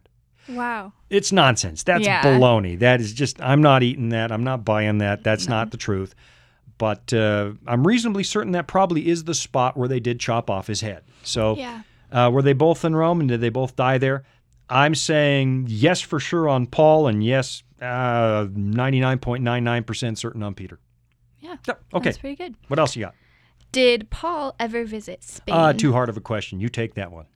[0.47, 0.93] Wow.
[1.09, 1.83] It's nonsense.
[1.83, 2.23] That's Yeah.
[2.23, 2.79] baloney.
[2.79, 4.31] That is just, I'm not eating that.
[4.31, 5.21] I'm not buying that.
[5.25, 6.15] That's not the truth.
[6.77, 10.67] But uh, I'm reasonably certain that probably is the spot where they did chop off
[10.67, 11.03] his head.
[11.23, 11.81] So Yeah.
[12.09, 14.23] uh, were they both in Rome and did they both die there?
[14.69, 20.79] I'm saying yes for sure on Paul and yes, uh, 99.99% certain on Peter.
[21.39, 21.55] Yeah.
[21.93, 22.03] Okay.
[22.03, 22.55] That's pretty good.
[22.67, 23.15] What else you got?
[23.71, 25.55] Did Paul ever visit Spain?
[25.55, 26.59] Uh, too hard of a question.
[26.59, 27.27] You take that one.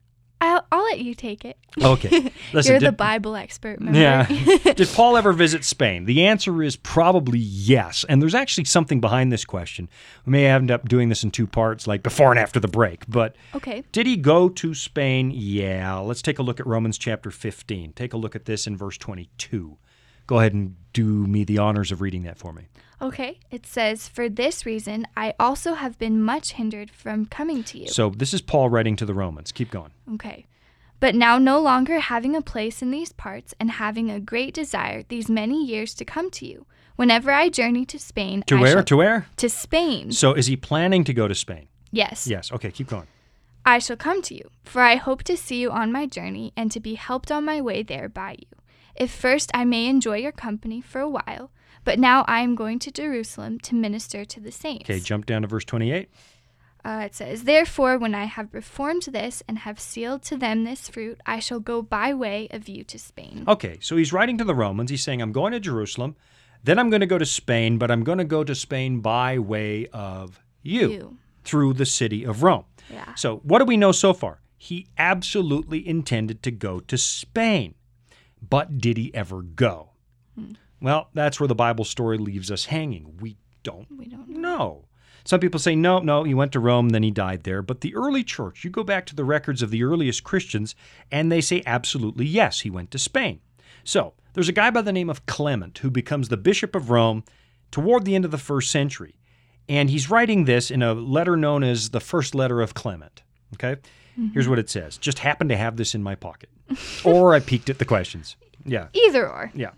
[0.43, 1.57] I'll, I'll let you take it.
[1.81, 2.33] Okay.
[2.53, 3.97] Listen, You're the Bible expert, remember?
[3.97, 4.25] Yeah.
[4.73, 6.03] Did Paul ever visit Spain?
[6.03, 8.03] The answer is probably yes.
[8.09, 9.87] And there's actually something behind this question.
[10.25, 13.05] We may end up doing this in two parts, like before and after the break.
[13.07, 13.83] But okay.
[13.93, 15.31] did he go to Spain?
[15.33, 15.99] Yeah.
[15.99, 17.93] Let's take a look at Romans chapter 15.
[17.93, 19.77] Take a look at this in verse 22.
[20.27, 22.63] Go ahead and do me the honors of reading that for me.
[23.01, 23.39] Okay.
[23.51, 27.87] It says, For this reason, I also have been much hindered from coming to you.
[27.87, 29.51] So this is Paul writing to the Romans.
[29.51, 29.91] Keep going.
[30.13, 30.45] Okay.
[30.99, 35.03] But now, no longer having a place in these parts and having a great desire
[35.09, 38.71] these many years to come to you, whenever I journey to Spain, To I where?
[38.71, 39.27] shall- To where?
[39.35, 40.13] to Spain.
[40.13, 41.67] So is he planning to go to Spain?
[41.91, 42.25] yes.
[42.25, 42.51] Yes.
[42.53, 43.07] Okay, keep going.
[43.65, 46.71] I shall come to you, for I hope to see you on my journey and
[46.71, 48.47] to be helped on my way there by you.
[48.95, 51.51] If first I may enjoy your company for a while,
[51.83, 54.85] but now I am going to Jerusalem to minister to the saints.
[54.89, 56.09] Okay, jump down to verse 28.
[56.85, 60.89] Uh, it says, Therefore, when I have performed this and have sealed to them this
[60.89, 63.45] fruit, I shall go by way of you to Spain.
[63.47, 64.89] Okay, so he's writing to the Romans.
[64.91, 66.15] He's saying, I'm going to Jerusalem,
[66.63, 69.39] then I'm going to go to Spain, but I'm going to go to Spain by
[69.39, 71.17] way of you, You.
[71.45, 72.65] through the city of Rome.
[72.89, 73.15] Yeah.
[73.15, 74.41] So, what do we know so far?
[74.57, 77.75] He absolutely intended to go to Spain,
[78.49, 79.91] but did he ever go?
[80.35, 80.53] Hmm.
[80.81, 83.17] Well, that's where the Bible story leaves us hanging.
[83.19, 84.85] We don't We don't know.
[85.25, 87.61] Some people say, no, no, he went to Rome, then he died there.
[87.61, 90.75] But the early church, you go back to the records of the earliest Christians,
[91.11, 93.39] and they say absolutely yes, he went to Spain.
[93.85, 97.23] So there's a guy by the name of Clement who becomes the Bishop of Rome
[97.71, 99.15] toward the end of the first century.
[99.69, 103.23] And he's writing this in a letter known as the First Letter of Clement.
[103.53, 103.79] Okay?
[104.33, 104.97] Here's what it says.
[104.97, 106.49] Just happened to have this in my pocket.
[107.03, 108.35] or I peeked at the questions.
[108.65, 108.87] Yeah.
[108.93, 109.51] Either or.
[109.53, 109.71] Yeah.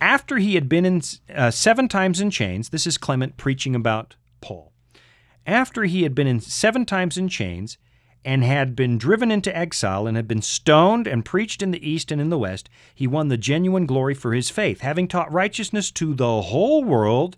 [0.00, 1.02] After he had been in
[1.34, 4.72] uh, seven times in chains, this is Clement preaching about Paul.
[5.46, 7.78] After he had been in seven times in chains
[8.24, 12.12] and had been driven into exile and had been stoned and preached in the east
[12.12, 15.90] and in the west, he won the genuine glory for his faith, having taught righteousness
[15.92, 17.36] to the whole world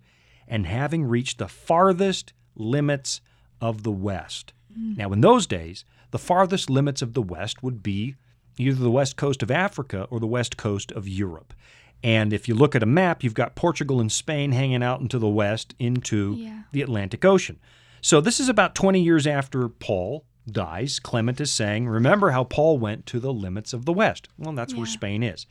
[0.49, 3.21] and having reached the farthest limits
[3.61, 4.53] of the west.
[4.77, 8.17] Now, in those days, the farthest limits of the west would be
[8.59, 11.55] either the west coast of Africa or the west coast of Europe.
[12.03, 15.19] And if you look at a map, you've got Portugal and Spain hanging out into
[15.19, 16.63] the west into Yeah.
[16.73, 17.59] the Atlantic Ocean.
[18.01, 20.99] So this is about 20 years after Paul dies.
[20.99, 24.29] Clement is saying, remember how Paul went to the limits of the west.
[24.39, 25.47] Well, that's where Spain is.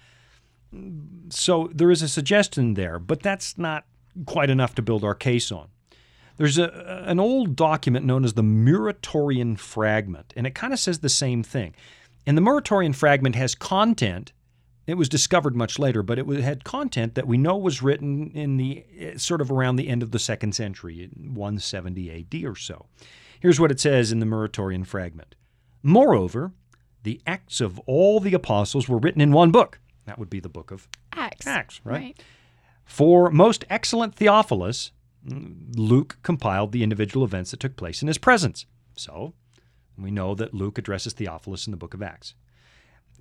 [1.29, 3.85] So there is a suggestion there, but that's not
[4.25, 5.69] quite enough to build our case on.
[6.39, 10.99] There's a, an old document known as the Muratorian Fragment, and it kind of says
[10.99, 11.75] the same thing.
[12.25, 14.31] And the Muratorian Fragment has content.
[14.87, 18.55] It was discovered much later, but it had content that we know was written in
[18.55, 22.85] the eh, sort of around the end of the second century, 170 AD or so.
[23.41, 25.35] Here's what it says in the Muratorian Fragment.
[25.83, 26.53] Moreover,
[27.03, 29.77] the Acts of all the apostles were written in one book.
[30.05, 31.45] That would be the book of Acts.
[31.45, 32.17] Acts, right?
[32.85, 34.91] For most excellent Theophilus,
[35.25, 38.65] Luke compiled the individual events that took place in his presence.
[38.95, 39.33] So
[39.97, 42.35] we know that Luke addresses Theophilus in the book of Acts.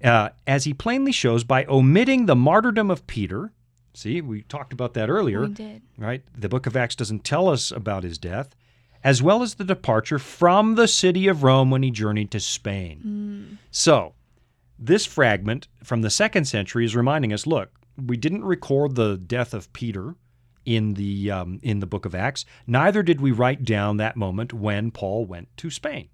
[0.02, 3.52] Uh, as he plainly shows by omitting the martyrdom of Peter.
[3.94, 5.42] See, we talked about that earlier.
[5.42, 5.82] We did.
[5.96, 6.22] Right?
[6.36, 8.54] The book of Acts doesn't tell us about his death,
[9.02, 13.58] as well as the departure from the city of Rome when he journeyed to Spain.
[13.72, 14.14] So,
[14.78, 19.52] this fragment from the second century is reminding us look, we didn't record the death
[19.52, 20.14] of Peter
[20.68, 22.44] in the um, in the book of Acts.
[22.66, 26.08] Neither did we write down that moment when Paul went to Spain.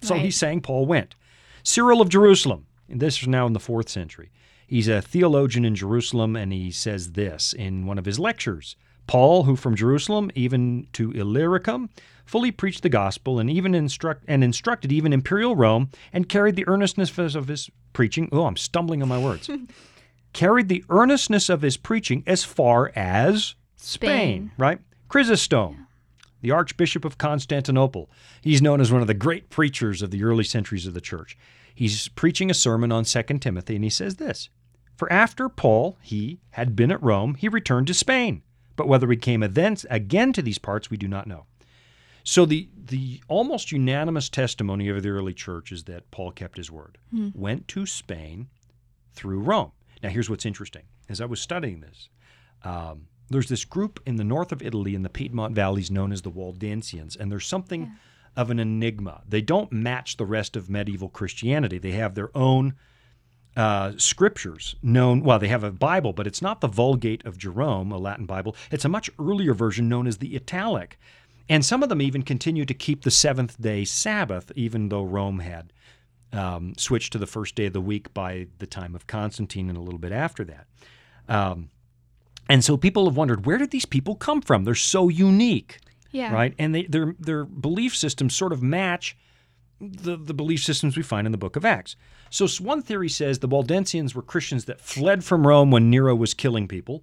[0.00, 0.24] So Right.
[0.24, 1.14] he's saying Paul went.
[1.62, 4.30] Cyril of Jerusalem, and this is now in the fourth century.
[4.66, 8.76] He's a theologian in Jerusalem, and he says this in one of his lectures.
[9.06, 11.90] Paul, who from Jerusalem even to Illyricum,
[12.24, 16.66] fully preached the gospel and even instruct and instructed even imperial Rome, and carried the
[16.68, 18.30] earnestness of his preaching.
[18.32, 19.50] Oh, I'm stumbling on my words.
[20.32, 24.52] carried the earnestness of his preaching as far as Spain, Spain.
[24.58, 24.78] right?
[25.08, 25.86] Chrysostom,
[26.40, 28.10] the Archbishop of Constantinople.
[28.42, 31.36] He's known as one of the great preachers of the early centuries of the church.
[31.74, 34.48] He's preaching a sermon on 2 Timothy, and he says this
[34.96, 38.42] For after Paul, he had been at Rome, he returned to Spain.
[38.76, 41.46] But whether he came thence again to these parts, we do not know.
[42.22, 46.70] So the the almost unanimous testimony of the early church is that Paul kept his
[46.70, 46.98] word,
[47.34, 48.48] went to Spain
[49.12, 49.72] through Rome.
[50.02, 50.82] Now, here's what's interesting.
[51.08, 52.08] As I was studying this,
[52.62, 56.22] um, there's this group in the north of Italy in the Piedmont valleys known as
[56.22, 57.92] the Waldensians, and there's something
[58.36, 59.22] of an enigma.
[59.28, 61.78] They don't match the rest of medieval Christianity.
[61.78, 62.74] They have their own
[63.56, 65.22] uh, scriptures known.
[65.22, 68.54] Well, they have a Bible, but it's not the Vulgate of Jerome, a Latin Bible.
[68.70, 70.98] It's a much earlier version known as the Italic.
[71.48, 75.40] And some of them even continue to keep the seventh day Sabbath, even though Rome
[75.40, 75.72] had
[76.32, 79.76] um, switched to the first day of the week by the time of Constantine and
[79.76, 80.66] a little bit after that.
[81.28, 81.70] Um,
[82.48, 84.64] and so people have wondered where did these people come from?
[84.64, 85.78] They're so unique,
[86.12, 86.32] Yeah.
[86.32, 86.54] right?
[86.58, 89.16] And they, their their belief systems sort of match
[89.80, 91.96] the, the belief systems we find in the book of Acts.
[92.28, 96.34] So one theory says the Waldensians were Christians that fled from Rome when Nero was
[96.34, 97.02] killing people.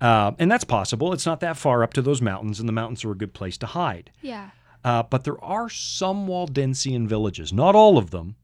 [0.00, 1.12] Uh, and that's possible.
[1.12, 3.56] It's not that far up to those mountains, and the mountains are a good place
[3.58, 4.10] to hide.
[4.20, 4.50] Yeah.
[4.84, 8.34] Uh, but there are some Waldensian villages, not all of them.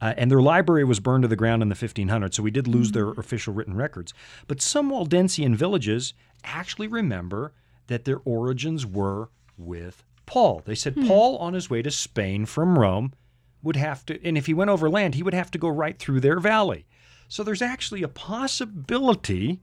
[0.00, 2.68] Uh, and their library was burned to the ground in the 1500s, so we did
[2.68, 4.12] lose their official written records.
[4.46, 6.12] But some Waldensian villages
[6.44, 7.52] actually remember
[7.86, 10.60] that their origins were with Paul.
[10.66, 13.14] They said Paul, on his way to Spain from Rome,
[13.62, 16.20] would have to, and if he went overland, he would have to go right through
[16.20, 16.84] their valley.
[17.28, 19.60] So there's actually a possibility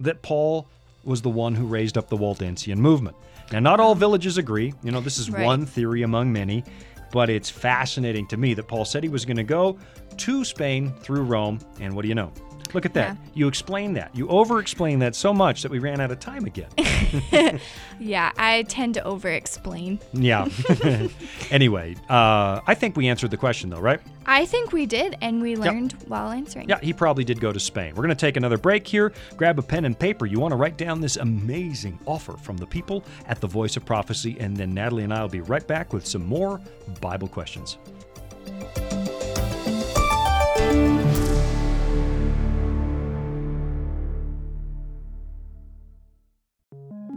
[0.00, 0.68] that Paul
[1.04, 3.16] was the one who raised up the Waldensian movement.
[3.52, 4.74] Now, not all villages agree.
[4.82, 5.44] You know, this is Right.
[5.44, 6.64] one theory among many,
[7.10, 9.78] but it's fascinating to me that Paul said he was going to go
[10.16, 11.58] to Spain through Rome.
[11.80, 12.32] And what do you know?
[12.74, 13.16] Look at that.
[13.34, 14.14] You explained that.
[14.14, 16.68] You over explained that so much that we ran out of time again.
[18.00, 19.98] Yeah, I tend to over explain.
[20.12, 20.48] yeah.
[21.50, 24.00] anyway, uh, I think we answered the question, though, right?
[24.26, 26.68] I think we did, and we learned while answering.
[26.68, 27.94] Yeah, he probably did go to Spain.
[27.94, 29.12] We're going to take another break here.
[29.36, 30.26] Grab a pen and paper.
[30.26, 33.84] You want to write down this amazing offer from the people at the Voice of
[33.84, 36.60] Prophecy, and then Natalie and I will be right back with some more
[37.00, 37.78] Bible questions.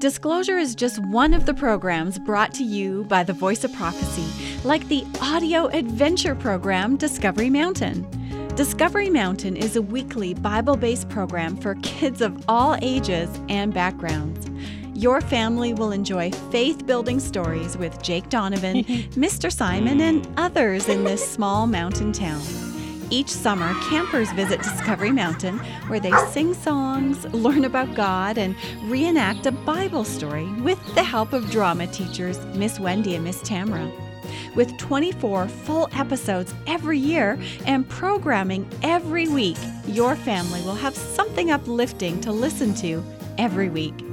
[0.01, 4.25] Disclosure is just one of the programs brought to you by the Voice of Prophecy,
[4.63, 8.07] like the audio adventure program Discovery Mountain.
[8.55, 14.49] Discovery Mountain is a weekly Bible based program for kids of all ages and backgrounds.
[14.99, 19.51] Your family will enjoy faith building stories with Jake Donovan, Mr.
[19.51, 22.70] Simon, and others in this small mountain town.
[23.11, 29.45] Each summer, campers visit Discovery Mountain where they sing songs, learn about God, and reenact
[29.45, 33.91] a Bible story with the help of drama teachers Miss Wendy and Miss Tamra.
[34.55, 41.51] With 24 full episodes every year and programming every week, your family will have something
[41.51, 43.03] uplifting to listen to
[43.37, 44.10] every week.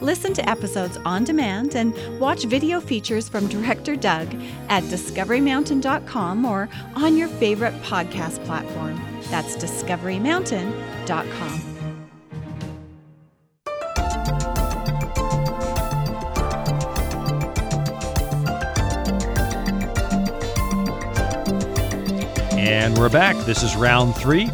[0.00, 4.34] Listen to episodes on demand and watch video features from director Doug
[4.68, 9.00] at discoverymountain.com or on your favorite podcast platform.
[9.24, 11.66] That's discoverymountain.com.
[22.52, 23.36] And we're back.
[23.46, 24.50] This is round three.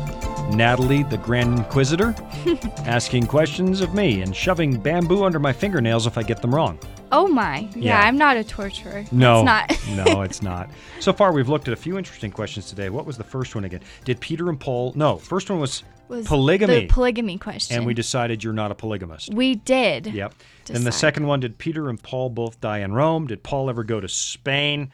[0.51, 2.15] Natalie, the Grand Inquisitor,
[2.87, 6.79] asking questions of me and shoving bamboo under my fingernails if I get them wrong.
[7.13, 7.61] Oh my.
[7.75, 8.01] Yeah, Yeah.
[8.01, 9.05] I'm not a torturer.
[9.13, 10.07] No, It's not.
[10.07, 10.71] no, it's not.
[11.01, 12.89] So far, we've looked at a few interesting questions today.
[12.91, 13.81] What was the first one again?
[14.05, 14.93] Did Peter and Paul?
[14.97, 17.77] No, first one was, Was polygamy, The polygamy question.
[17.77, 19.35] and we decided you're not a polygamist.
[19.35, 20.07] we did.
[20.07, 20.35] Yep.
[20.67, 20.99] Then the decide.
[21.01, 23.27] second one, did Peter and Paul both die in Rome?
[23.27, 24.91] Did Paul ever go to Spain?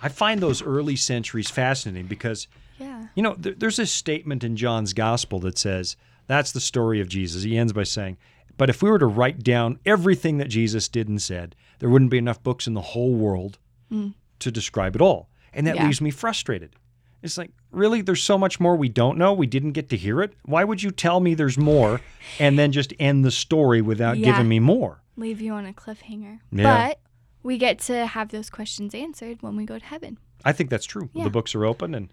[0.00, 2.46] I find those early centuries fascinating because,
[2.82, 3.06] Yeah.
[3.14, 7.08] you know, there, there's this statement in John's gospel that says, that's the story of
[7.08, 7.42] Jesus.
[7.42, 8.16] He ends by saying,
[8.56, 12.10] but if we were to write down everything that Jesus did and said, there wouldn't
[12.10, 13.58] be enough books in the whole world
[13.90, 14.14] mm.
[14.38, 15.28] to describe it all.
[15.52, 15.86] And that Yeah.
[15.86, 16.76] leaves me frustrated.
[17.22, 18.02] It's like, really?
[18.02, 19.32] There's so much more we don't know.
[19.32, 20.34] We didn't get to hear it.
[20.44, 22.00] Why would you tell me there's more
[22.38, 24.32] and then just end the story without Yeah.
[24.32, 25.02] giving me more?
[25.16, 26.40] Leave you on a cliffhanger.
[26.50, 26.88] Yeah.
[26.88, 27.00] But
[27.42, 30.18] we get to have those questions answered when we go to heaven.
[30.44, 31.10] I think that's true.
[31.14, 32.08] The books are open and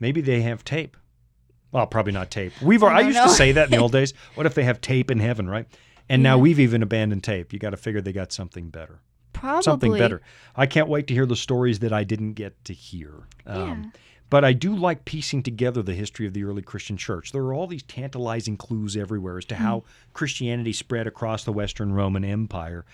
[0.00, 0.96] maybe they have tape.
[1.72, 2.52] Well, probably not tape.
[2.62, 3.24] We've I I, used know.
[3.24, 4.14] to say that in the old days.
[4.34, 5.66] What if they have tape in heaven, right?
[6.08, 7.52] And now we've even abandoned tape.
[7.52, 9.00] You got to figure they got something better.
[9.32, 9.62] Probably.
[9.62, 10.22] Something better.
[10.54, 13.26] I can't wait to hear the stories that I didn't get to hear.
[13.46, 14.00] Um, Yeah.
[14.30, 17.30] But I do like piecing together the history of the early Christian church.
[17.32, 19.86] There are all these tantalizing clues everywhere as to how Hmm.
[20.12, 22.84] Christianity spread across the Western Roman Empire.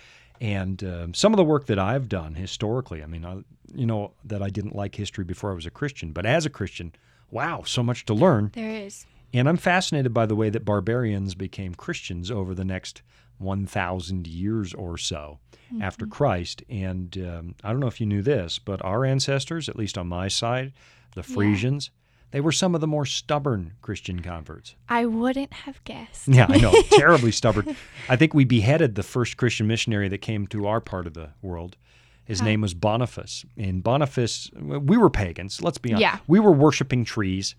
[0.41, 3.43] And um, some of the work that I've done historically, I mean, I,
[3.75, 6.49] you know, that I didn't like history before I was a Christian, but as a
[6.49, 6.93] Christian,
[7.29, 8.51] wow, so much to learn.
[8.55, 9.05] There is.
[9.33, 13.03] And I'm fascinated by the way that barbarians became Christians over the next
[13.37, 15.39] 1,000 years or so
[15.79, 16.63] after Christ.
[16.69, 20.07] And um, I don't know if you knew this, but our ancestors, at least on
[20.07, 20.73] my side,
[21.15, 21.91] the Frisians,
[22.31, 24.75] they were some of the more stubborn Christian converts.
[24.89, 26.27] I wouldn't have guessed.
[26.27, 27.75] Yeah, I know, terribly stubborn.
[28.09, 31.29] I think we beheaded the first Christian missionary that came to our part of the
[31.41, 31.77] world.
[32.25, 33.43] His name was Boniface.
[33.57, 36.01] And Boniface, we were pagans, let's be honest.
[36.01, 36.19] Yeah.
[36.27, 37.55] We were worshiping trees.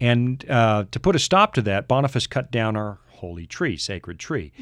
[0.00, 4.18] And uh, to put a stop to that, Boniface cut down our holy tree, sacred
[4.18, 4.52] tree.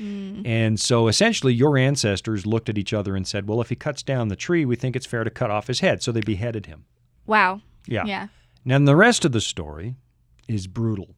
[0.44, 4.02] And so essentially, your ancestors looked at each other and said, well, if he cuts
[4.02, 6.02] down the tree, we think it's fair to cut off his head.
[6.02, 6.86] So they beheaded him.
[7.26, 7.60] Wow.
[7.86, 8.04] Yeah.
[8.06, 8.26] Yeah.
[8.66, 9.94] And the rest of the story
[10.48, 11.14] is brutal.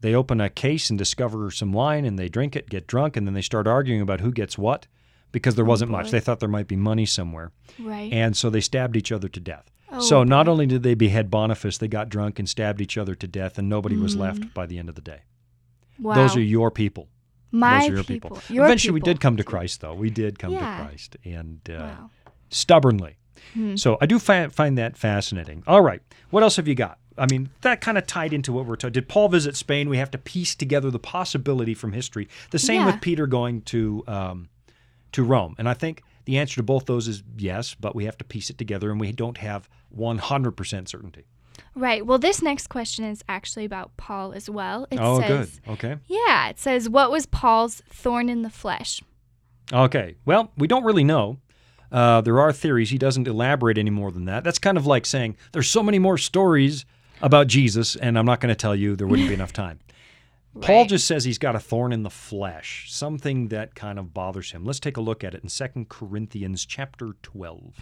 [0.00, 3.26] They open a case and discover some wine and they drink it, get drunk, and
[3.26, 4.86] then they start arguing about who gets what
[5.32, 6.10] because there wasn't much.
[6.10, 7.52] They thought there might be money somewhere.
[7.78, 8.12] Right.
[8.12, 9.70] And so they stabbed each other to death.
[9.92, 13.14] Oh, so not only did they behead Boniface, they got drunk and stabbed each other
[13.16, 15.22] to death, and nobody was left by the end of the day.
[15.98, 16.14] wow.
[16.14, 17.08] Those are your people.
[17.50, 18.30] my Those are your people.
[18.30, 18.54] people.
[18.54, 19.94] Your Eventually, we did come to Christ, though.
[19.94, 20.76] We did come Yeah.
[20.78, 22.10] to Christ, and uh, Wow.
[22.50, 23.16] stubbornly.
[23.54, 23.76] Hmm.
[23.76, 25.62] So I do fi- find that fascinating.
[25.66, 26.98] All right, what else have you got?
[27.18, 28.92] I mean, that kind of tied into what we're talking.
[28.92, 29.88] Did Paul visit Spain?
[29.88, 32.28] We have to piece together the possibility from history.
[32.50, 32.86] The same Yeah.
[32.86, 34.48] with Peter going to um,
[35.12, 38.16] to Rome, and I think the answer to both those is yes, but we have
[38.18, 41.24] to piece it together, and we don't have 100% certainty.
[41.74, 42.04] Right.
[42.04, 44.86] Well, this next question is actually about Paul as well.
[44.90, 45.72] It oh, says, good.
[45.72, 45.96] Okay.
[46.06, 49.02] Yeah, it says, What was Paul's thorn in the flesh?
[49.72, 50.16] Okay.
[50.24, 51.38] Well, we don't really know.
[51.92, 52.90] Uh, there are theories.
[52.90, 54.44] He doesn't elaborate any more than that.
[54.44, 56.84] That's kind of like saying there's so many more stories
[57.20, 58.96] about Jesus, and I'm not going to tell you.
[58.96, 59.80] There wouldn't be enough time.
[60.60, 64.50] Paul just says he's got a thorn in the flesh, something that kind of bothers
[64.50, 64.64] him.
[64.64, 67.74] Let's take a look at it in 2 Corinthians chapter 12,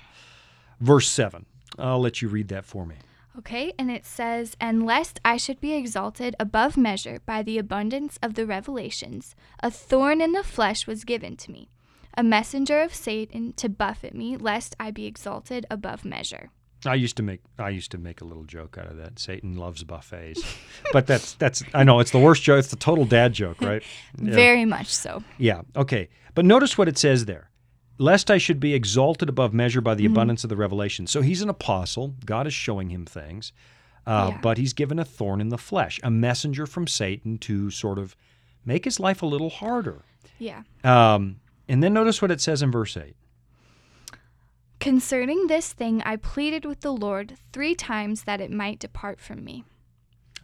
[0.80, 1.46] verse 7.
[1.78, 2.96] I'll let you read that for me.
[3.38, 8.18] Okay, and it says, And lest I should be exalted above measure by the abundance
[8.20, 11.68] of the revelations, a thorn in the flesh was given to me,
[12.18, 16.50] a messenger of Satan to buffet me, lest I be exalted above measure.
[16.86, 19.18] I used to make I used to make a little joke out of that.
[19.18, 20.42] Satan loves buffets,
[20.92, 22.58] but that's that's I know it's the worst joke.
[22.60, 23.82] It's the total dad joke, right?
[24.22, 24.34] Yeah.
[24.34, 25.22] Very much so.
[25.38, 25.62] Yeah.
[25.74, 26.08] Okay.
[26.34, 27.50] But notice what it says there.
[28.00, 30.12] Lest I should be exalted above measure by the Mm-hmm.
[30.12, 31.06] abundance of the revelation.
[31.08, 32.14] So he's an apostle.
[32.24, 33.52] God is showing him things.
[34.06, 34.38] Uh, Yeah.
[34.40, 38.14] But he's given a thorn in the flesh, a messenger from Satan to sort of
[38.64, 40.02] make his life a little harder.
[40.38, 40.62] Yeah.
[40.84, 43.14] Um, and then notice what it says in verse 8.
[44.80, 49.44] Concerning this thing, I pleaded with the Lord three times that it might depart from
[49.44, 49.64] me.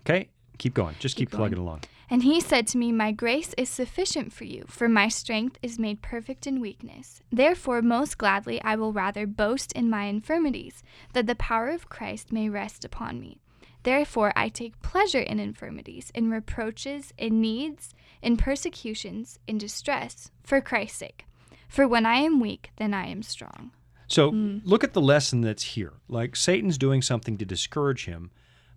[0.01, 0.29] Okay?
[0.59, 0.97] Keep going.
[0.99, 1.83] Just keep, Keep plugging along.
[2.11, 5.79] And he said to me, My grace is sufficient for you, for my strength is
[5.79, 7.21] made perfect in weakness.
[7.33, 10.83] Therefore, most gladly, I will rather boast in my infirmities,
[11.13, 13.39] that the power of Christ may rest upon me.
[13.85, 17.95] Therefore, I take pleasure in infirmities, in reproaches, in needs,
[18.25, 21.25] in persecutions, in distress, for Christ's sake.
[21.69, 23.73] For when I am weak, then I am strong.
[24.07, 24.59] So Hmm.
[24.65, 25.95] look at the lesson that's here.
[26.09, 28.31] Like Satan's doing something to discourage him,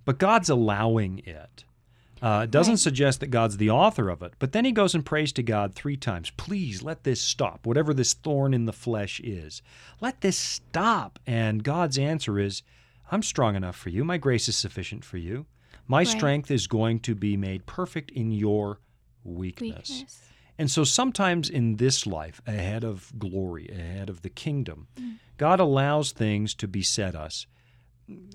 [0.05, 1.63] but God's allowing it.
[2.21, 2.79] Uh, it doesn't Right.
[2.79, 5.75] suggest that God's the author of it, but then he goes and prays to God
[5.75, 6.31] three times.
[6.31, 9.61] Please let this stop, whatever this thorn in the flesh is.
[10.01, 11.19] Let this stop.
[11.27, 12.63] And God's answer is,
[13.11, 14.03] I'm strong enough for you.
[14.03, 15.45] My grace is sufficient for you.
[15.87, 16.07] My Right.
[16.07, 18.79] strength is going to be made perfect in your
[19.27, 19.89] weakness.
[19.89, 20.21] Weakness.
[20.59, 25.17] And so sometimes in this life, ahead of glory, ahead of the kingdom, mm.
[25.37, 27.45] God allows things to beset us.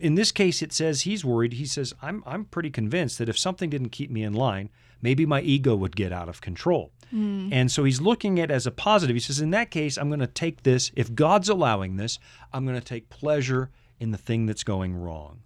[0.00, 1.54] In this case, it says he's worried.
[1.54, 4.68] He says, I'm, I'm pretty convinced that if something didn't keep me in line,
[5.00, 6.92] maybe my ego would get out of control.
[7.12, 7.48] Mm.
[7.50, 9.16] And so he's looking at it as a positive.
[9.16, 10.92] He says, in that case, I'm going to take this.
[10.94, 12.18] If God's allowing this,
[12.52, 15.40] I'm going to take pleasure in the thing that's going wrong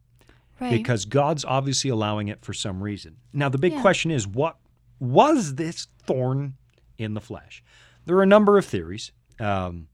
[0.58, 0.70] Right.
[0.72, 3.16] because God's obviously allowing it for some reason.
[3.32, 3.80] Now, the big Yeah.
[3.82, 4.56] question is what
[4.98, 6.54] was this thorn
[6.98, 7.62] in the flesh?
[8.04, 9.12] There are a number of theories.
[9.38, 9.88] Um,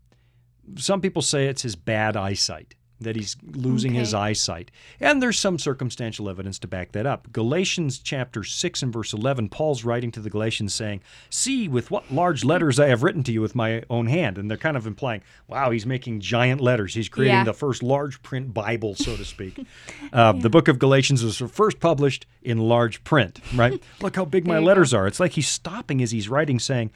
[0.77, 4.71] some people say it's his bad eyesight, that he's losing his eyesight.
[5.01, 7.33] And there's some circumstantial evidence to back that up.
[7.33, 12.11] Galatians chapter 6 and verse 11, Paul's writing to the Galatians saying, See with what
[12.13, 14.39] large letters I have written to you with my own hand.
[14.39, 16.95] And they're kind of implying, wow, he's making giant letters.
[16.95, 17.45] He's creating Yeah.
[17.45, 19.59] the first large print Bible, so to speak.
[20.13, 23.83] Uh, The book of Galatians was first published in large print, right?
[24.01, 25.07] Look how big my letters are.
[25.07, 26.91] It's like he's stopping as he's writing, saying,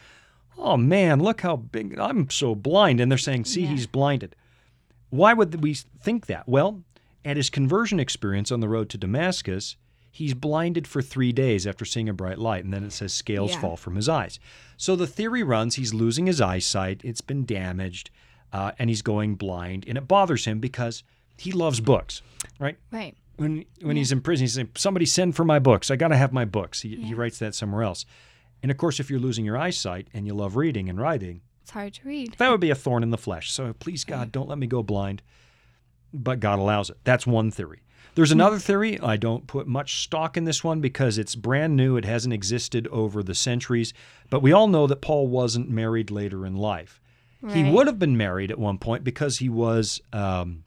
[0.58, 2.98] Oh man, look how big I'm so blind.
[3.00, 3.68] And they're saying, See, Yeah.
[3.68, 4.34] he's blinded.
[5.10, 6.48] Why would we think that?
[6.48, 6.82] Well,
[7.24, 9.76] at his conversion experience on the road to Damascus,
[10.10, 13.52] he's blinded for three days after seeing a bright light, and then it says scales
[13.52, 13.60] Yeah.
[13.60, 14.38] fall from his eyes.
[14.76, 18.10] So the theory runs he's losing his eyesight, it's been damaged,
[18.52, 21.02] uh, and he's going blind, and it bothers him because
[21.36, 22.22] he loves books,
[22.58, 22.78] right?
[22.90, 23.14] right.
[23.36, 25.90] When when he's in prison, he's saying, "Somebody send for my books.
[25.90, 28.06] I got to have my books." He, he writes that somewhere else.
[28.62, 31.72] And of course, if you're losing your eyesight and you love reading and writing, It's
[31.72, 32.36] hard to read.
[32.38, 33.50] that would be a thorn in the flesh.
[33.50, 35.20] So please, God, don't let me go blind.
[36.14, 36.98] But God allows it.
[37.02, 37.80] That's one theory.
[38.14, 39.00] There's another theory.
[39.00, 41.96] I don't put much stock in this one because it's brand new.
[41.96, 43.92] It hasn't existed over the centuries.
[44.30, 47.00] But we all know that Paul wasn't married later in life.
[47.48, 50.62] He would have been married at one point because he was um,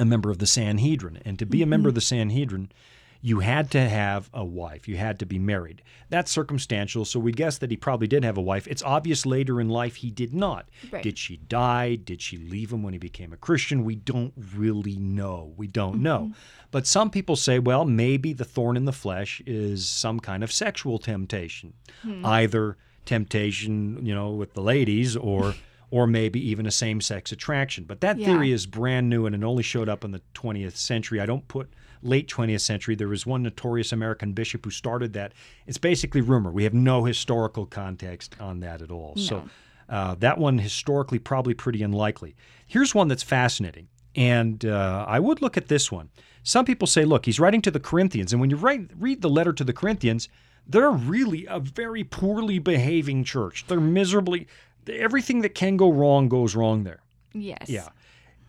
[0.00, 1.20] a member of the Sanhedrin.
[1.24, 2.72] And to be a member of the Sanhedrin,
[3.20, 4.86] you had to have a wife.
[4.86, 5.82] You had to be married.
[6.08, 8.66] That's circumstantial, so we guess that he probably did have a wife.
[8.68, 10.68] It's obvious later in life he did not.
[10.92, 11.02] Right.
[11.02, 11.96] Did she die?
[11.96, 13.84] Did she leave him when he became a Christian?
[13.84, 15.52] We don't really know.
[15.56, 16.02] We don't mm-hmm.
[16.02, 16.32] know.
[16.70, 20.52] But some people say, well, maybe the thorn in the flesh is some kind of
[20.52, 21.74] sexual temptation.
[22.02, 22.24] Hmm.
[22.24, 25.54] Either temptation, you know, with the ladies or
[25.90, 27.84] or maybe even a same-sex attraction.
[27.84, 28.26] But that Yeah.
[28.26, 31.18] theory is brand new and it only showed up in the 20th century.
[31.18, 31.70] I don't put
[32.02, 32.94] late 20th century.
[32.94, 35.32] There was one notorious American bishop who started that.
[35.66, 36.50] It's basically rumor.
[36.50, 39.16] We have no historical context on that at all.
[39.16, 39.48] So
[39.88, 42.36] uh, that one historically probably pretty unlikely.
[42.66, 43.88] Here's one that's fascinating.
[44.14, 46.10] And uh, I would look at this one.
[46.42, 48.32] Some people say, look, he's writing to the Corinthians.
[48.32, 50.28] And when you write, read the letter to the Corinthians,
[50.66, 53.66] they're really a very poorly behaving church.
[53.68, 54.46] They're miserably,
[54.88, 57.00] everything that can go wrong goes wrong there.
[57.32, 57.68] Yes.
[57.68, 57.88] Yeah.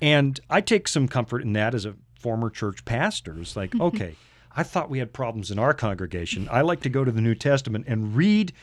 [0.01, 3.81] And I take some comfort in that as a former church pastors like, mm-hmm.
[3.81, 4.15] okay,
[4.55, 6.47] I thought we had problems in our congregation.
[6.51, 8.53] I like to go to the New Testament and read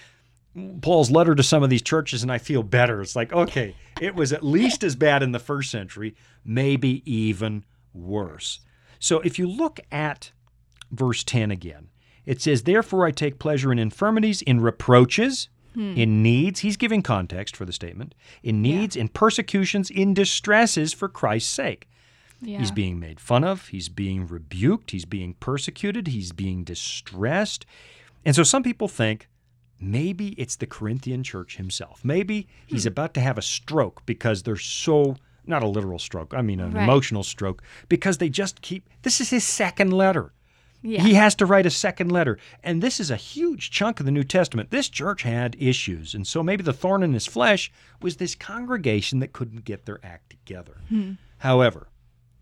[0.81, 3.01] Paul's letter to some of these churches and I feel better.
[3.03, 7.65] It's like, okay, it was at least as bad in the first century, maybe even
[7.93, 8.61] worse.
[8.99, 10.33] So if you look at
[10.91, 11.89] verse 10 again,
[12.25, 15.95] it says, Therefore I take pleasure in infirmities, in reproaches, hmm.
[15.97, 16.61] in needs.
[16.61, 18.15] He's giving context for the statement.
[18.43, 21.89] In needs, in persecutions, in distresses for Christ's sake.
[22.41, 22.59] Yeah.
[22.59, 23.69] He's being made fun of.
[23.69, 24.91] He's being rebuked.
[24.91, 26.09] He's being persecuted.
[26.09, 27.65] He's being distressed.
[28.25, 29.29] And so some people think
[29.81, 32.05] maybe it's the Corinthian church himself.
[32.05, 32.89] Maybe he's hmm.
[32.89, 35.17] about to have a stroke because they're so,
[35.47, 36.83] not a literal stroke, I mean an Right.
[36.83, 40.33] emotional stroke, because they just keep, this is his second letter.
[40.83, 41.03] yeah.
[41.03, 42.39] He has to write a second letter.
[42.63, 44.71] And this is a huge chunk of the New Testament.
[44.71, 46.15] This church had issues.
[46.15, 50.01] And so maybe the thorn in his flesh was this congregation that couldn't get their
[50.05, 50.77] act together.
[50.89, 51.13] Hmm.
[51.39, 51.89] However,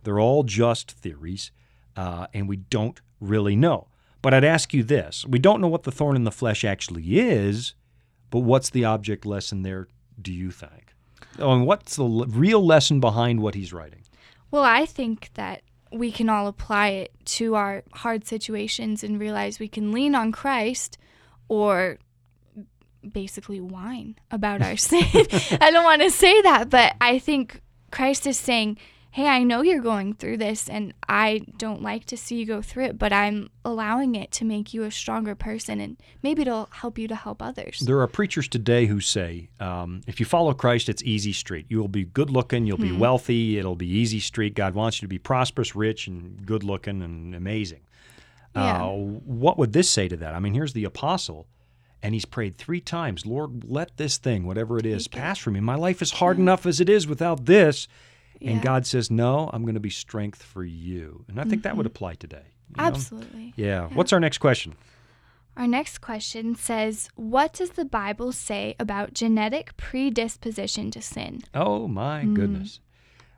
[0.05, 1.50] they're all just theories,
[1.96, 3.88] uh, and we don't really know.
[4.22, 7.18] But I'd ask you this we don't know what the thorn in the flesh actually
[7.18, 7.74] is,
[8.30, 9.88] but what's the object lesson there,
[10.20, 10.94] do you think?
[11.38, 14.02] Oh, and what's the l- real lesson behind what he's writing?
[14.50, 19.59] Well, I think that we can all apply it to our hard situations and realize
[19.59, 20.98] we can lean on Christ
[21.48, 21.98] or
[23.12, 25.05] basically whine about our sin.
[25.61, 28.78] I don't want to say that, but I think Christ is saying,
[29.14, 32.60] Hey, I know you're going through this and I don't like to see you go
[32.60, 36.68] through it, but I'm allowing it to make you a stronger person and maybe it'll
[36.72, 37.78] help you to help others.
[37.78, 41.66] There are preachers today who say, um, if you follow Christ, it's easy street.
[41.68, 44.56] You will be good looking, you'll be wealthy, it'll be easy street.
[44.56, 47.82] God wants you to be prosperous, rich, and good looking and amazing.
[48.56, 48.84] Yeah.
[48.84, 50.34] Uh, what would this say to that?
[50.34, 51.46] I mean, here's the apostle,
[52.02, 55.60] and he's prayed three times Lord, let this thing, whatever it is, pass from me.
[55.60, 57.86] My life is hard enough as it is without this.
[58.53, 61.24] And God says, No, I'm going to be strength for you.
[61.28, 62.42] And I think that would apply today.
[62.70, 62.84] you know?
[62.88, 63.53] Absolutely.
[63.57, 63.88] Yeah.
[63.88, 64.74] What's our next question?
[65.57, 71.42] Our next question says, What does the Bible say about genetic predisposition to sin?
[71.55, 72.80] Oh my goodness.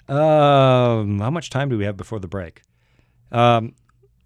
[0.08, 2.62] Um, how much time do we have before the break?
[3.32, 3.74] Um,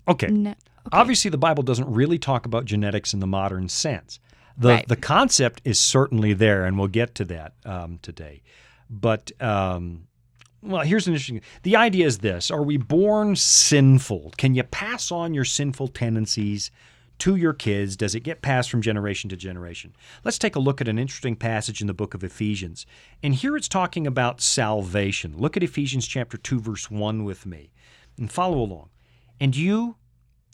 [0.07, 0.29] okay.
[0.29, 0.55] No.
[0.93, 4.19] Obviously, the Bible doesn't really talk about genetics in the modern sense.
[4.57, 4.89] The Right.
[4.89, 8.43] the concept is certainly there, and we'll get to that um, today.
[8.91, 10.07] But um,
[10.63, 11.41] well, here's an interesting.
[11.63, 14.35] The idea is this: Are we born sinful?
[14.37, 16.71] Can you pass on your sinful tendencies?
[17.21, 19.95] To your kids, does it get passed from generation to generation?
[20.25, 22.87] Let's take a look at an interesting passage in the book of Ephesians.
[23.23, 25.37] And here it's talking about salvation.
[25.37, 27.73] Look at Ephesians chapter 2, verse 1 with me
[28.21, 28.91] and follow along.
[29.41, 29.97] And you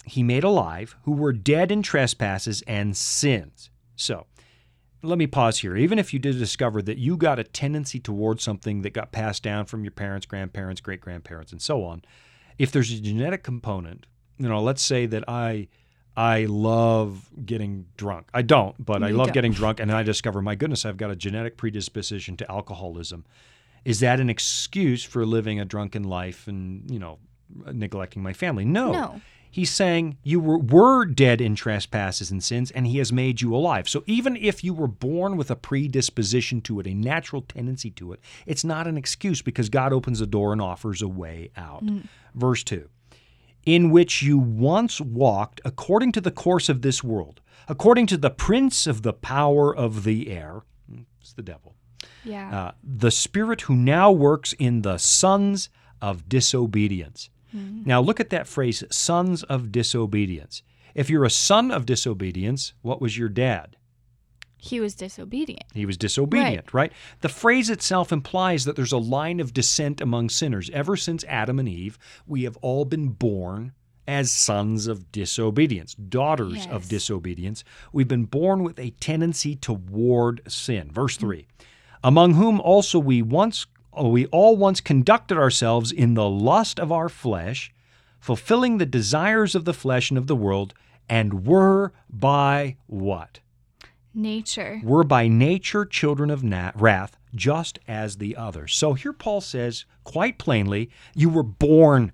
[0.07, 3.71] he made alive who were dead in trespasses and sins.
[3.97, 4.27] So,
[5.03, 5.77] let me pause here.
[5.77, 9.43] Even if you did discover that you got a tendency towards something that got passed
[9.43, 12.03] down from your parents, grandparents, great grandparents, and so on,
[12.59, 14.07] if there's a genetic component,
[14.39, 15.69] you know, let's say that I
[16.17, 18.29] I love getting drunk.
[18.33, 19.35] I don't, but I You love don't.
[19.35, 23.27] getting drunk, and I discover, my goodness, I've got a genetic predisposition to alcoholism.
[23.85, 27.19] Is that an excuse for living a drunken life and you know
[27.73, 28.65] neglecting my family?
[28.65, 28.93] No.
[28.93, 29.21] No.
[29.57, 33.57] He's saying you were, were dead in trespasses and sins, and he has made you
[33.57, 33.89] alive.
[33.89, 38.13] So even if you were born with a predisposition to it, a natural tendency to
[38.13, 41.83] it, it's not an excuse because God opens the door and offers a way out.
[42.35, 42.87] Verse 2
[43.65, 48.29] In which you once walked according to the course of this world, according to the
[48.29, 50.65] prince of the power of the air,
[51.19, 51.75] it's the devil,
[52.27, 52.59] Yeah.
[52.61, 55.71] uh, the spirit who now works in the sons
[56.03, 57.31] of disobedience.
[57.57, 57.83] Mm-hmm.
[57.87, 60.63] Now, look at that phrase, sons of disobedience.
[60.95, 63.77] If you're a son of disobedience, what was your dad?
[64.59, 65.65] he was disobedient.
[65.73, 66.93] He was disobedient, right.
[67.21, 70.71] The phrase itself implies that there's a line of descent among sinners.
[70.71, 73.73] Ever since Adam and Eve, we have all been born
[74.09, 77.65] as sons of disobedience, daughters of disobedience.
[77.93, 80.91] We've been born with a tendency toward sin.
[80.93, 81.47] Verse 3
[82.05, 83.67] Among whom also we once
[84.03, 87.73] we all once conducted ourselves in the lust of our flesh,
[88.21, 90.75] fulfilling the desires of the flesh and of the world,
[91.09, 93.41] and were by what?
[94.15, 94.81] Nature.
[94.83, 98.75] We're by nature children of na- wrath, just as the others.
[98.75, 102.13] So here Paul says quite plainly, you were born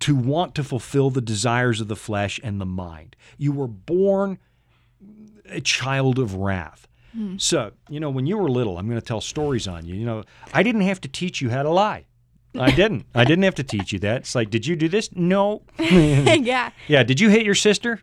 [0.00, 3.16] to want to fulfill the desires of the flesh and the mind.
[3.38, 4.38] You were born
[5.48, 6.88] a child of wrath.
[7.12, 7.36] Hmm.
[7.38, 9.94] So, you know, when you were little, I'm going to tell stories on you.
[9.94, 12.06] You know, I didn't have to teach you how to lie.
[12.58, 13.06] I didn't.
[13.14, 14.22] I didn't have to teach you that.
[14.22, 15.10] It's like, did you do this?
[15.14, 15.62] No.
[15.78, 16.70] yeah.
[16.88, 17.02] yeah.
[17.02, 18.00] Did you hit your sister?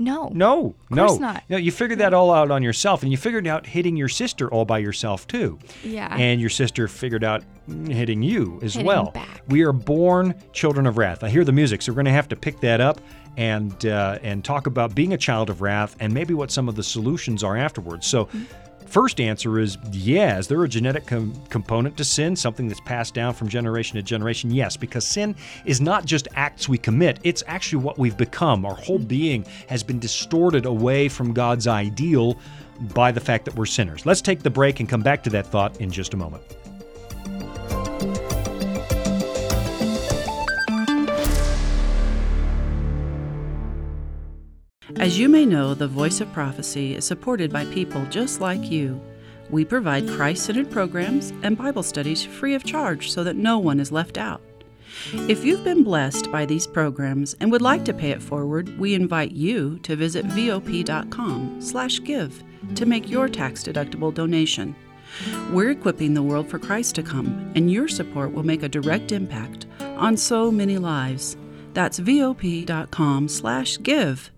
[0.00, 0.30] No.
[0.32, 1.42] No, no, course not.
[1.48, 1.56] no.
[1.56, 4.64] You figured that all out on yourself, and you figured out hitting your sister all
[4.64, 5.58] by yourself too.
[5.82, 6.14] Yeah.
[6.16, 7.42] And your sister figured out
[7.88, 9.10] hitting you as Hitting well.
[9.10, 9.42] back.
[9.48, 11.24] We are born children of wrath.
[11.24, 13.00] I hear the music, so we're going to have to pick that up
[13.38, 16.74] and uh, and talk about being a child of wrath and maybe what some of
[16.74, 18.06] the solutions are afterwards.
[18.06, 18.26] So.
[18.26, 18.42] Mm-hmm.
[18.86, 20.38] First answer is yeah.
[20.38, 24.02] Is there a genetic com- component to sin, something that's passed down from generation to
[24.02, 24.50] generation?
[24.50, 25.36] Yes, because sin
[25.66, 28.64] is not just acts we commit, it's actually what we've become.
[28.64, 32.38] Our whole being has been distorted away from God's ideal
[32.94, 34.06] by the fact that we're sinners.
[34.06, 36.42] Let's take the break and come back to that thought in just a moment.
[44.96, 48.98] As you may know, the Voice of Prophecy is supported by people just like you.
[49.50, 53.80] We provide Christ centered programs and Bible studies free of charge so that no one
[53.80, 54.40] is left out.
[55.12, 58.94] If you've been blessed by these programs and would like to pay it forward, we
[58.94, 62.42] invite you to visit vop.com/give
[62.74, 64.74] to make your tax-deductible donation.
[65.52, 69.12] We're equipping the world for Christ to come, and your support will make a direct
[69.12, 71.36] impact on so many lives.
[71.74, 74.30] That's vop.com/give.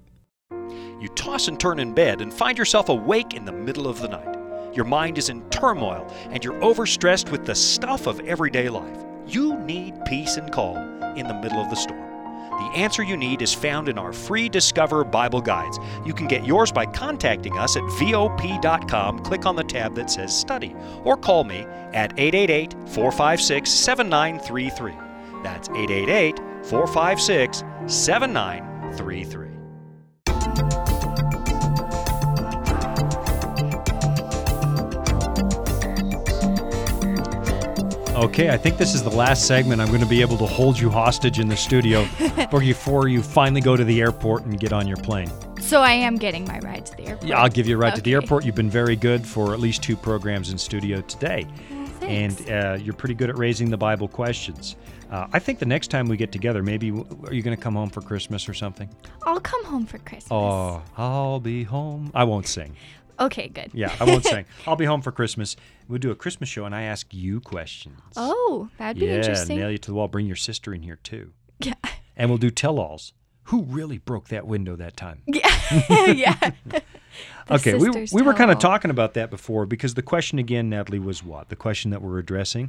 [1.01, 4.09] You toss and turn in bed and find yourself awake in the middle of the
[4.09, 4.37] night.
[4.75, 8.99] Your mind is in turmoil and you're overstressed with the stuff of everyday life.
[9.27, 12.11] You need peace and calm in the middle of the storm.
[12.51, 15.79] The answer you need is found in our free Discover Bible Guides.
[16.05, 19.21] You can get yours by contacting us at VOP.com.
[19.21, 21.61] Click on the tab that says Study, or call me
[21.95, 24.93] at 888 456 7933.
[25.43, 29.50] That's 888 456 7933.
[38.21, 39.81] Okay, I think this is the last segment.
[39.81, 42.07] I'm going to be able to hold you hostage in the studio
[42.51, 45.31] before you finally go to the airport and get on your plane.
[45.59, 47.27] So I am getting my ride to the airport.
[47.27, 48.45] Yeah, I'll give you a ride to the airport.
[48.45, 51.47] You've been very good for at least two programs in studio today.
[52.03, 54.77] and uh, you're pretty good at raising the Bible questions.
[55.11, 57.75] Uh, I think the next time we get together, maybe are you going to come
[57.75, 58.89] home for Christmas or something?
[59.23, 60.29] I'll come home for Christmas.
[60.31, 62.11] Oh, I'll be home.
[62.15, 62.77] I won't sing.
[63.21, 63.71] Okay, good.
[63.75, 64.47] Yeah, I won't sing.
[64.67, 65.57] I'll be home for Christmas.
[65.89, 67.99] We'll do a Christmas show, and I ask you questions.
[68.17, 69.59] Oh, that'd be yeah, interesting.
[69.59, 70.09] nail you to the wall.
[70.09, 71.75] Bring your sister in here too, Yeah.
[72.17, 73.13] and we'll do tell-alls.
[73.45, 75.23] Who really broke that window that time?
[75.27, 76.07] Yeah.
[76.13, 76.51] yeah.
[77.51, 80.99] Okay, we, we were kind of talking about that before because the question again, Natalie,
[80.99, 81.49] was what?
[81.49, 82.67] The question that we're addressing?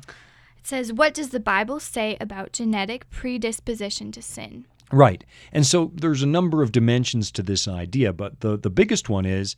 [0.60, 4.66] It says, What does the Bible say about genetic predisposition to sin?
[4.92, 5.24] Right.
[5.52, 9.26] And so there's a number of dimensions to this idea, but the, the biggest one
[9.26, 9.56] is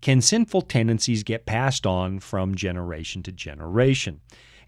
[0.00, 4.20] can sinful tendencies get passed on from generation to generation?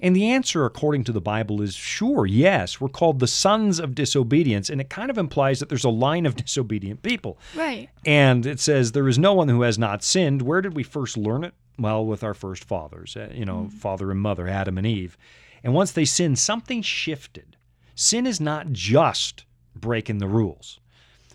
[0.03, 2.81] And the answer, according to the Bible, is sure, yes.
[2.81, 6.27] We're called the sons of disobedience, and it kind of implies that there's a line
[6.27, 7.39] of disobedient people.
[7.55, 7.89] Right.
[8.05, 10.43] And it says, There is no one who has not sinned.
[10.43, 11.55] Where did we first learn it?
[11.79, 15.17] Well, with our first fathers, uh, you know, father and mother, Adam and Eve.
[15.63, 17.57] And once they sinned, something shifted.
[17.95, 20.81] Sin is not just breaking the rules,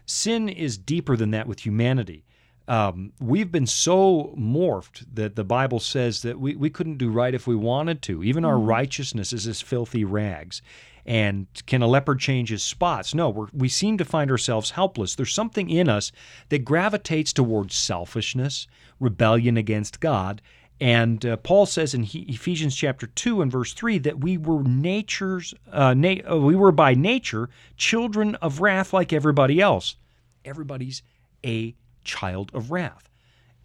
[0.06, 2.26] sin is deeper than that with humanity.
[2.68, 7.34] Um, we've been so morphed that the Bible says that we, we couldn't do right
[7.34, 8.24] if we wanted to.
[8.24, 10.62] Even our righteousness is as filthy rags.
[11.06, 13.16] And can a leopard change his spots?
[13.16, 15.16] No, we're, we seem to find ourselves helpless.
[15.16, 16.12] There's something in us
[16.50, 18.68] that gravitates towards selfishness,
[19.00, 20.42] rebellion against God.
[20.82, 24.64] And uh, Paul says in he, Ephesians chapter 2 and verse 3 that we were
[24.64, 29.96] nature's uh, na- uh, we were by nature children of wrath like everybody else.
[30.44, 31.02] Everybody's
[31.46, 31.74] a
[32.08, 33.10] child of wrath.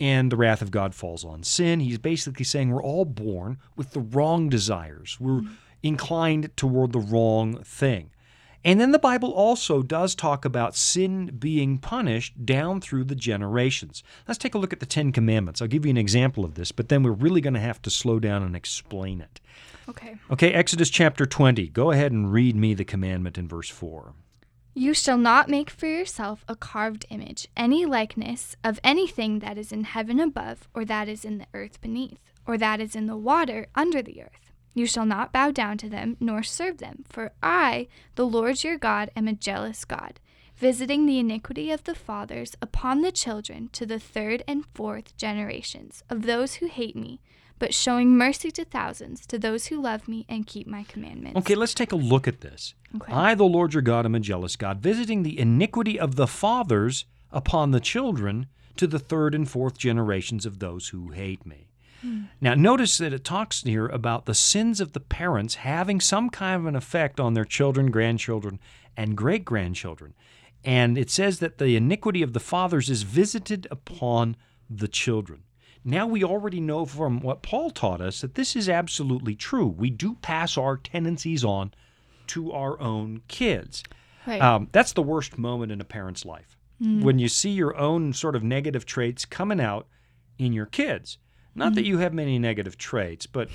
[0.01, 1.81] And the wrath of God falls on sin.
[1.81, 5.19] He's basically saying we're all born with the wrong desires.
[5.21, 5.55] We're mm-hmm.
[5.83, 8.11] inclined toward the wrong thing.
[8.65, 14.05] And then the Bible also does talk about sin being punished down through the generations.
[14.29, 15.61] Let's take a look at the Ten Commandments.
[15.61, 17.91] I'll give you an example of this, but then we're really going to have to
[17.91, 19.41] slow down and explain it.
[19.89, 20.17] Okay.
[20.31, 21.69] Okay, Exodus chapter 20.
[21.69, 24.15] Go ahead and read me the commandment in verse 4.
[24.75, 29.71] You shall not make for yourself a carved image, any likeness of anything that is
[29.71, 33.17] in heaven above, or that is in the earth beneath, or that is in the
[33.17, 34.51] water under the earth.
[34.73, 38.79] You shall not bow down to them, nor serve them, for I, the Lord your
[38.79, 40.19] God, am a jealous God,
[40.57, 46.03] visiting the iniquity of the fathers upon the children to the third and fourth generations
[46.09, 47.21] of those who hate me,
[47.63, 51.39] but showing mercy to thousands to those who love me and keep my commandments.
[51.39, 52.75] Okay, let's take a look at this.
[52.97, 53.13] Okay.
[53.13, 57.05] I, the Lord your God, am a jealous God, visiting the iniquity of the fathers
[57.31, 58.49] upon the children
[58.79, 61.69] to the third and fourth generations of those who hate me.
[62.01, 62.23] Hmm.
[62.41, 66.63] Now, notice that it talks here about the sins of the parents having some kind
[66.63, 68.59] of an effect on their children, grandchildren,
[68.97, 70.15] and great grandchildren.
[70.65, 74.35] And it says that the iniquity of the fathers is visited upon
[74.69, 75.45] the children.
[75.85, 79.67] Now, we already know from what Paul taught us that this is absolutely true.
[79.67, 81.75] We do pass our tendencies on
[82.29, 83.83] to our own kids.
[84.27, 84.41] Right.
[84.41, 88.35] Um, that's the worst moment in a parent's life when you see your own sort
[88.35, 89.87] of negative traits coming out
[90.39, 91.19] in your kids.
[91.55, 93.49] Not that you have many negative traits, but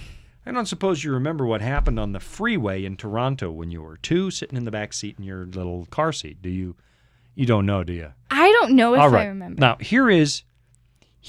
[0.46, 3.98] I don't suppose you remember what happened on the freeway in Toronto when you were
[3.98, 6.42] two, sitting in the back seat in your little car seat.
[6.42, 6.76] Do you?
[7.36, 8.14] You don't know, do you?
[8.32, 9.26] I don't know if All right.
[9.26, 9.60] I remember.
[9.60, 10.44] Now here is.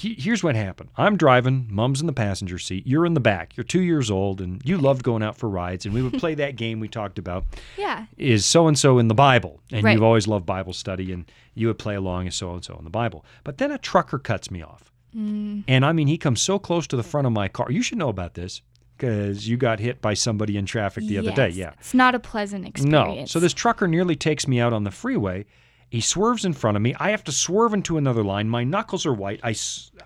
[0.01, 0.89] He- Here's what happened.
[0.97, 1.67] I'm driving.
[1.69, 2.85] Mom's in the passenger seat.
[2.87, 3.55] You're in the back.
[3.57, 5.85] You're two years old, and you loved going out for rides.
[5.85, 7.45] And we would play that game we talked about
[7.77, 8.05] Yeah.
[8.17, 9.93] is so and so in the Bible, and Right.
[9.93, 12.83] you've always loved Bible study, and you would play along as so and so in
[12.83, 13.25] the Bible.
[13.43, 15.63] But then a trucker cuts me off, Mm.
[15.67, 17.71] and I mean he comes so close to the front of my car.
[17.71, 18.61] You should know about this
[18.97, 21.49] because you got hit by somebody in traffic the other day.
[21.49, 22.91] Yeah, It's not a pleasant experience.
[23.19, 23.25] no.
[23.25, 25.45] So this trucker nearly takes me out on the freeway.
[25.89, 26.93] He swerves in front of me.
[26.99, 28.47] I have to swerve into another line.
[28.47, 29.39] My knuckles are white.
[29.43, 29.55] I,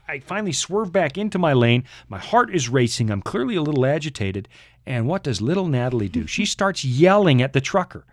[0.07, 1.84] I finally swerve back into my lane.
[2.07, 3.11] My heart is racing.
[3.11, 4.47] I'm clearly a little agitated.
[4.86, 6.25] And what does little Natalie do?
[6.25, 8.05] She starts yelling at the trucker.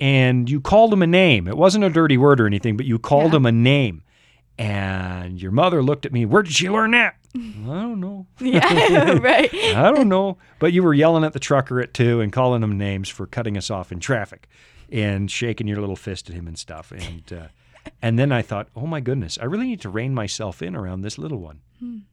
[0.00, 1.46] And you called him a name.
[1.46, 3.36] It wasn't a dirty word or anything, but you called Yeah.
[3.36, 4.02] him a name.
[4.58, 6.24] And your mother looked at me.
[6.26, 7.14] Where did she learn that?
[7.36, 8.26] I don't know.
[8.40, 9.52] yeah, right.
[9.54, 10.38] I don't know.
[10.58, 13.56] But you were yelling at the trucker at two and calling him names for cutting
[13.56, 14.48] us off in traffic
[14.90, 16.92] and shaking your little fist at him and stuff.
[16.92, 17.48] And uh,
[18.02, 21.02] and then I thought, oh my goodness, I really need to rein myself in around
[21.02, 21.60] this little one.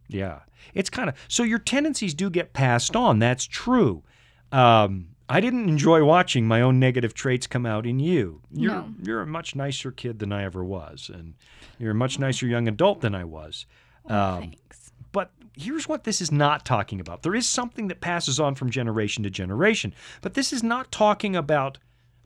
[0.07, 0.41] Yeah,
[0.76, 3.17] it's kind of so your tendencies do get passed on.
[3.19, 4.03] That's true.
[4.51, 8.41] Um, I didn't enjoy watching my own negative traits come out in you.
[8.51, 8.89] You're No.
[9.03, 11.34] you're a much nicer kid than I ever was, and
[11.80, 13.65] you're a much nicer young adult than I was.
[14.05, 14.91] Um, Thanks.
[15.11, 17.23] but here's what this is not talking about.
[17.23, 21.36] There is something that passes on from generation to generation, but this is not talking
[21.36, 21.80] about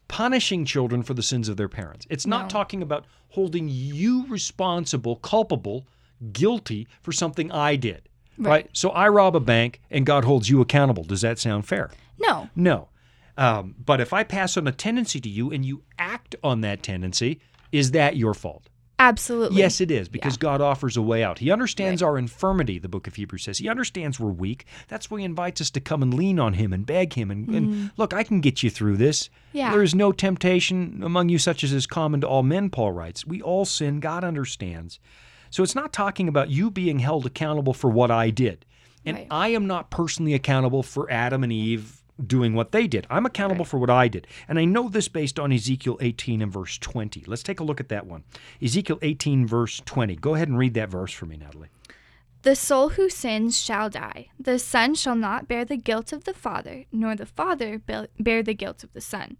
[0.10, 2.05] punishing children for the sins of their parents.
[2.10, 2.49] It's not No.
[2.49, 5.88] talking about holding you responsible, culpable,
[6.34, 8.01] guilty for something I did.
[8.38, 8.70] right?
[8.72, 11.03] So I rob a bank and God holds you accountable.
[11.03, 11.91] Does that sound fair?
[12.20, 12.49] No.
[12.55, 12.88] No.
[13.38, 16.82] Um, but if I pass on a tendency to you and you act on that
[16.82, 17.41] tendency,
[17.74, 18.68] is that your fault?
[19.00, 19.58] Absolutely.
[19.58, 21.39] Yes, it is, because God offers a way out.
[21.39, 23.58] He understands our infirmity, the book of Hebrews says.
[23.58, 24.66] He understands we're weak.
[24.89, 27.32] That's why he invites us to come and lean on him and beg him.
[27.32, 27.88] And, and mm-hmm.
[27.95, 29.30] look, I can get you through this.
[29.54, 29.72] Yeah.
[29.72, 33.26] There is no temptation among you such as is common to all men, Paul writes.
[33.26, 34.02] We all sin.
[34.02, 35.00] God understands.
[35.50, 38.66] So it's not talking about you being held accountable for what I did.
[39.06, 39.28] And Right.
[39.32, 43.07] I am not personally accountable for Adam and Eve doing what they did.
[43.09, 44.28] I'm accountable for what I did.
[44.47, 47.24] And I know this based on Ezekiel 18 and verse 20.
[47.28, 48.24] Let's take a look at that one.
[48.61, 50.15] Ezekiel 18, verse 20.
[50.17, 51.70] Go ahead and read that verse for me, Natalie.
[52.41, 54.28] The soul who sins shall die.
[54.39, 57.80] The son shall not bear the guilt of the father, nor the father
[58.20, 59.38] bear the guilt of the son.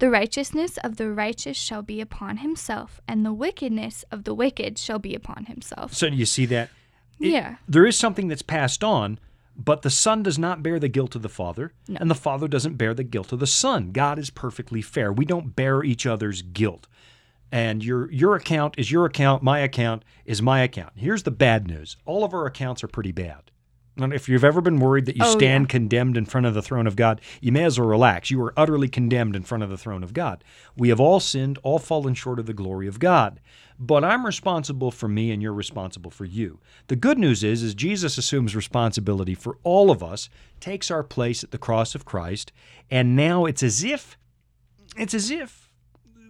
[0.00, 4.78] The righteousness of the righteous shall be upon himself, and the wickedness of the wicked
[4.78, 5.94] shall be upon himself.
[5.94, 6.70] So you see that?
[7.20, 7.56] It- Yeah.
[7.68, 9.18] There is something that's passed on,
[9.62, 12.76] but the son does not bear the guilt of the father, and the father doesn't
[12.76, 13.92] bear the guilt of the son.
[13.92, 15.12] God is perfectly fair.
[15.12, 16.86] We don't bear each other's guilt.
[17.52, 20.92] And your your account is your account, my account is my account.
[20.94, 21.96] Here's the bad news.
[22.06, 23.50] All of our accounts are pretty bad.
[23.96, 25.72] And if you've ever been worried that you Oh, stand yeah.
[25.72, 28.30] condemned in front of the throne of God, you may as well relax.
[28.30, 30.42] You are utterly condemned in front of the throne of God.
[30.76, 33.40] We have all sinned, all fallen short of the glory of God.
[33.82, 36.60] But I'm responsible for me and you're responsible for you.
[36.88, 40.28] The good news is is Jesus assumes responsibility for all of us,
[40.60, 42.52] takes our place at the cross of Christ,
[42.90, 44.18] and now it's as if
[44.96, 45.70] it's as if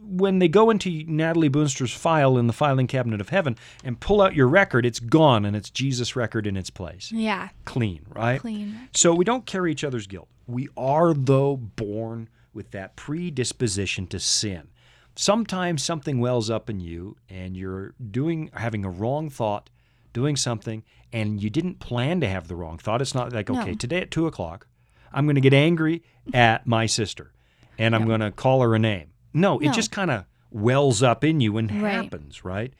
[0.02, 4.20] when they go into Natalie Boonstra's file in the filing cabinet of heaven and pull
[4.20, 7.12] out your record, it's gone and it's Jesus' record in its place.
[7.12, 7.50] Yeah.
[7.64, 8.40] Clean, right?
[8.40, 8.88] Clean.
[8.94, 10.28] So we don't carry each other's guilt.
[10.46, 14.68] We are, though, born with that predisposition to sin.
[15.16, 19.68] Sometimes something wells up in you and you're doing having a wrong thought,
[20.12, 20.82] doing something,
[21.12, 23.02] and you didn't plan to have the wrong thought.
[23.02, 23.74] It's not like, okay, No.
[23.74, 24.66] today at two o'clock,
[25.12, 26.02] I'm gonna get angry
[26.32, 27.32] at my sister
[27.78, 29.08] and I'm gonna call her a name.
[29.34, 31.92] No, it just kind of wells up in you and Right.
[31.92, 32.72] happens, right?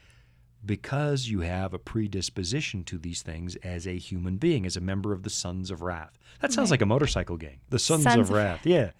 [0.67, 5.15] because you have a predisposition to these things as a human being, as a member
[5.15, 6.19] of the Sons of Wrath.
[6.43, 8.67] That sounds like a motorcycle gang, the Sons, Sons of of Wrath.
[8.67, 8.91] Yeah,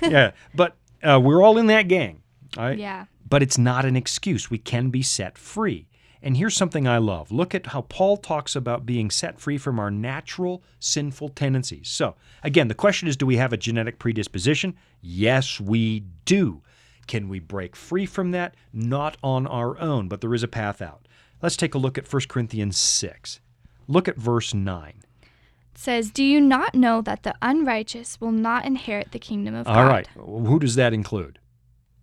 [0.00, 0.30] yeah.
[0.54, 2.22] But uh, we're all in that gang,
[2.56, 2.78] all right?
[2.78, 3.06] Yeah.
[3.28, 4.50] But it's not an excuse.
[4.50, 5.88] We can be set free.
[6.22, 7.30] And here's something I love.
[7.30, 11.88] Look at how Paul talks about being set free from our natural sinful tendencies.
[11.88, 14.74] So, again, the question is do we have a genetic predisposition?
[15.02, 16.62] Yes, we do.
[17.06, 18.54] Can we break free from that?
[18.72, 21.06] Not on our own, but there is a path out.
[21.42, 23.40] Let's take a look at 1 Corinthians 6.
[23.86, 24.94] Look at verse 9.
[25.20, 29.66] It says, Do you not know that the unrighteous will not inherit the kingdom of
[29.68, 29.88] All God?
[29.88, 30.06] right.
[30.16, 31.38] Who does that include?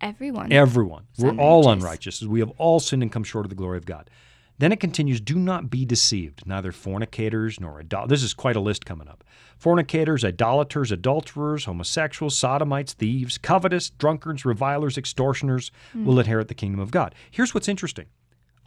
[0.02, 0.52] Everyone.
[0.52, 1.06] Everyone.
[1.18, 2.22] We're all unrighteous.
[2.22, 2.24] unrighteous.
[2.24, 4.10] We have all sinned and come short of the glory of God.
[4.58, 8.10] Then it continues, do not be deceived, neither fornicators nor idolaters.
[8.10, 9.24] This is quite a list coming up.
[9.58, 16.92] Fornicators, idolaters, adulterers, homosexuals, sodomites, thieves, covetous, drunkards, revilers, extortioners will inherit the kingdom of
[16.92, 17.16] God.
[17.32, 18.06] Here's what's interesting.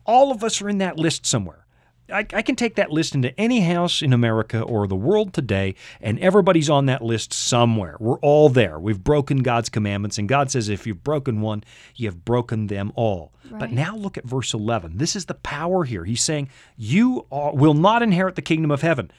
[0.05, 1.64] All of us are in that list somewhere.
[2.11, 5.75] I, I can take that list into any house in America or the world today,
[6.01, 7.97] and everybody's on that list somewhere.
[7.99, 8.79] We're all there.
[8.79, 12.93] We've broken God's commandments, and God says if you've broken one, you have broken them
[12.95, 13.33] all.
[13.51, 14.99] But now look at verse 11.
[14.99, 16.05] This is the power here.
[16.05, 19.11] He's saying, You are, will not inherit the kingdom of heaven.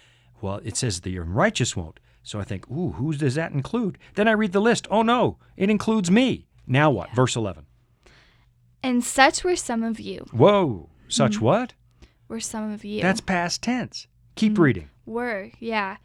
[0.42, 2.00] Well, it says the unrighteous won't.
[2.24, 3.98] So I think, Ooh, who does that include?
[4.16, 4.88] Then I read the list.
[4.90, 6.48] Oh, no, it includes me.
[6.68, 7.12] Now what?
[7.16, 7.66] Verse 11.
[8.84, 10.26] And such were some of you.
[10.32, 11.46] Whoa, such mm-hmm.
[11.46, 11.74] what?
[12.28, 13.02] Were some of you.
[13.02, 14.08] That's past tense.
[14.36, 14.62] Keep mm-hmm.
[14.62, 14.90] reading.
[15.06, 15.98] Were, yeah.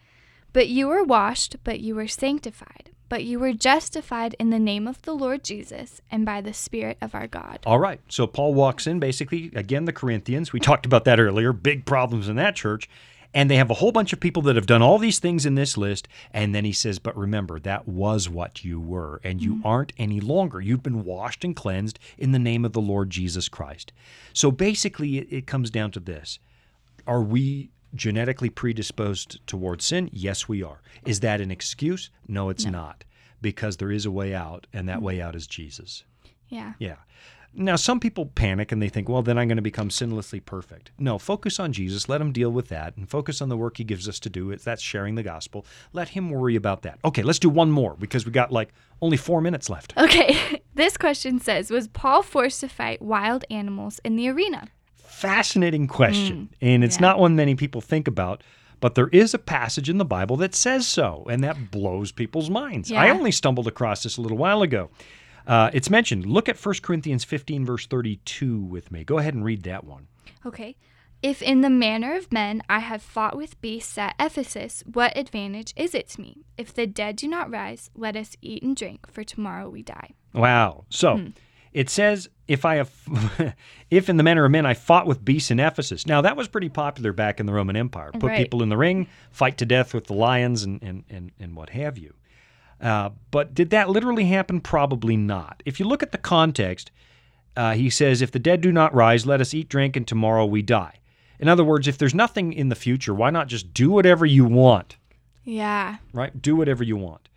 [0.53, 4.87] But you were washed, but you were sanctified, but you were justified in the name
[4.87, 7.61] of the Lord Jesus and by the Spirit of our God.
[7.65, 8.01] All right.
[8.09, 10.53] So Paul walks in basically, again, the Corinthians.
[10.53, 11.53] We talked about that earlier.
[11.53, 12.89] Big problems in that church.
[13.33, 15.55] And they have a whole bunch of people that have done all these things in
[15.55, 16.09] this list.
[16.33, 19.67] And then he says, But remember, that was what you were, and you mm-hmm.
[19.67, 20.61] aren't any longer.
[20.61, 23.93] You've been washed and cleansed in the name of the Lord Jesus Christ.
[24.33, 26.39] So basically, it, it comes down to this
[27.07, 30.11] Are we genetically predisposed towards sin?
[30.13, 30.81] Yes, we are.
[31.05, 32.11] Is that an excuse?
[32.27, 33.05] No, it's not,
[33.41, 35.07] because there is a way out, and that mm-hmm.
[35.07, 36.05] way out is Jesus.
[36.49, 36.73] Yeah.
[36.79, 36.97] Yeah.
[37.53, 40.93] Now, some people panic and they think, well, then I'm going to become sinlessly perfect.
[40.99, 42.09] No, focus on Jesus.
[42.09, 44.51] Let him deal with that and focus on the work he gives us to do.
[44.51, 45.67] It's That's sharing the gospel.
[45.93, 47.01] Let him worry about that.
[47.05, 48.73] Okay, let's do one more because we got like
[49.03, 49.95] only four minutes left.
[49.97, 50.63] Okay.
[50.75, 54.69] this question says Was Paul forced to fight wild animals in the arena?
[54.97, 56.51] Fascinating question.
[56.53, 58.43] Mm, and it's not one many people think about.
[58.81, 62.49] But there is a passage in the Bible that says so, and that blows people's
[62.49, 62.91] minds.
[62.91, 64.89] I only stumbled across this a little while ago.
[65.47, 66.27] Uh, it's mentioned.
[66.27, 69.05] Look at 1 Corinthians 15, verse 32 with me.
[69.05, 70.09] Go ahead and read that one.
[70.45, 70.77] Okay.
[71.23, 75.75] If in the manner of men I have fought with beasts at Ephesus, what advantage
[75.77, 76.45] is it to me?
[76.57, 80.13] If the dead do not rise, let us eat and drink, for tomorrow we die.
[80.33, 80.87] Wow.
[80.89, 81.27] So
[81.75, 82.91] it says, if I have,
[83.91, 86.07] if in the manner of men I fought with beasts in Ephesus.
[86.07, 88.13] Now that was pretty popular back in the Roman Empire.
[88.13, 88.39] Put Right.
[88.39, 91.71] people in the ring, fight to death with the lions, and and and, and what
[91.71, 92.15] have you.
[92.81, 94.61] Uh, but did that literally happen?
[94.61, 95.63] Probably not.
[95.67, 96.91] If you look at the context,
[97.57, 100.47] uh, he says, "If the dead do not rise, let us eat, drink, and tomorrow
[100.47, 100.95] we die."
[101.39, 104.45] In other words, if there's nothing in the future, why not just do whatever you
[104.45, 104.97] want?
[105.45, 105.97] Yeah.
[106.13, 106.41] right?
[106.41, 107.29] Do whatever you want.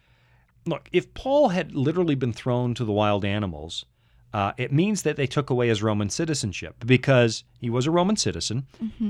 [0.66, 3.86] Look, if Paul had literally been thrown to the wild animals,
[4.34, 8.16] uh, it means that they took away his Roman citizenship because he was a Roman
[8.16, 8.66] citizen,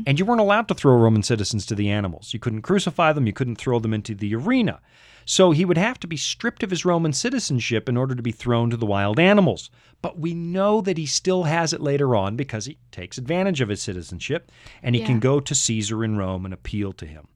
[0.06, 2.34] and you weren't allowed to throw Roman citizens to the animals.
[2.34, 4.80] You couldn't crucify them, you couldn't throw them into the arena.
[5.26, 8.32] So he would have to be stripped of his Roman citizenship in order to be
[8.32, 9.70] thrown to the wild animals.
[10.02, 13.70] But we know that he still has it later on because he takes advantage of
[13.70, 14.52] his citizenship
[14.82, 15.08] and he Yeah.
[15.08, 17.28] can go to Caesar in Rome and appeal to him.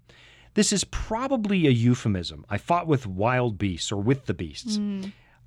[0.54, 2.44] This is probably a euphemism.
[2.50, 4.78] I fought with wild beasts or with the beasts.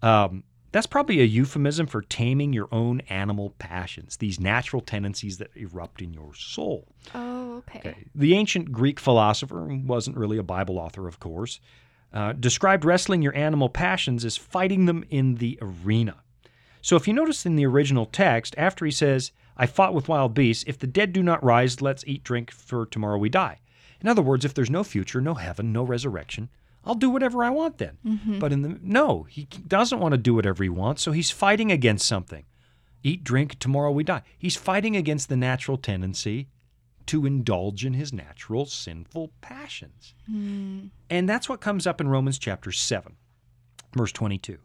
[0.02, 5.50] Um, that's probably a euphemism for taming your own animal passions, these natural tendencies that
[5.56, 6.86] erupt in your soul.
[7.14, 7.80] Oh, okay.
[7.80, 8.04] Okay.
[8.14, 11.58] The ancient Greek philosopher, wasn't really a Bible author, of course,
[12.12, 16.16] uh, described wrestling your animal passions as fighting them in the arena.
[16.82, 20.34] So if you notice in the original text, after he says, I fought with wild
[20.34, 23.60] beasts, if the dead do not rise, let's eat, drink, for tomorrow we die.
[24.00, 26.48] In other words, if there's no future, no heaven, no resurrection,
[26.84, 27.98] I'll do whatever I want then.
[28.38, 31.70] But in the no, he doesn't want to do whatever he wants, so he's fighting
[31.70, 32.44] against something.
[33.02, 34.22] Eat, drink, tomorrow we die.
[34.38, 36.48] He's fighting against the natural tendency
[37.06, 40.14] to indulge in his natural sinful passions.
[40.26, 40.86] Hmm.
[41.08, 43.16] And that's what comes up in Romans chapter 7,
[43.96, 44.58] verse 22.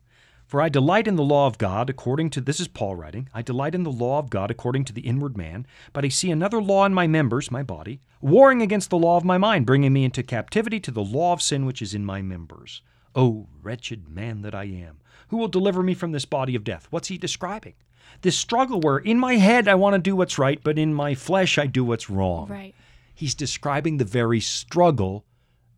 [0.46, 3.42] For I delight in the law of God according to, this is Paul writing, I
[3.42, 6.62] delight in the law of God according to the inward man, but I see another
[6.62, 10.04] law in my members, my body, warring against the law of my mind, bringing me
[10.04, 12.84] into captivity to the law of sin which is in my members.
[13.16, 16.88] O wretched man that I am, who will deliver me from this body of death?
[16.92, 17.74] What's he describing?
[18.22, 21.16] This struggle where in my head I want to do what's right, but in my
[21.16, 22.48] flesh I do what's wrong.
[22.48, 22.74] Right.
[23.14, 25.26] He's describing the very struggle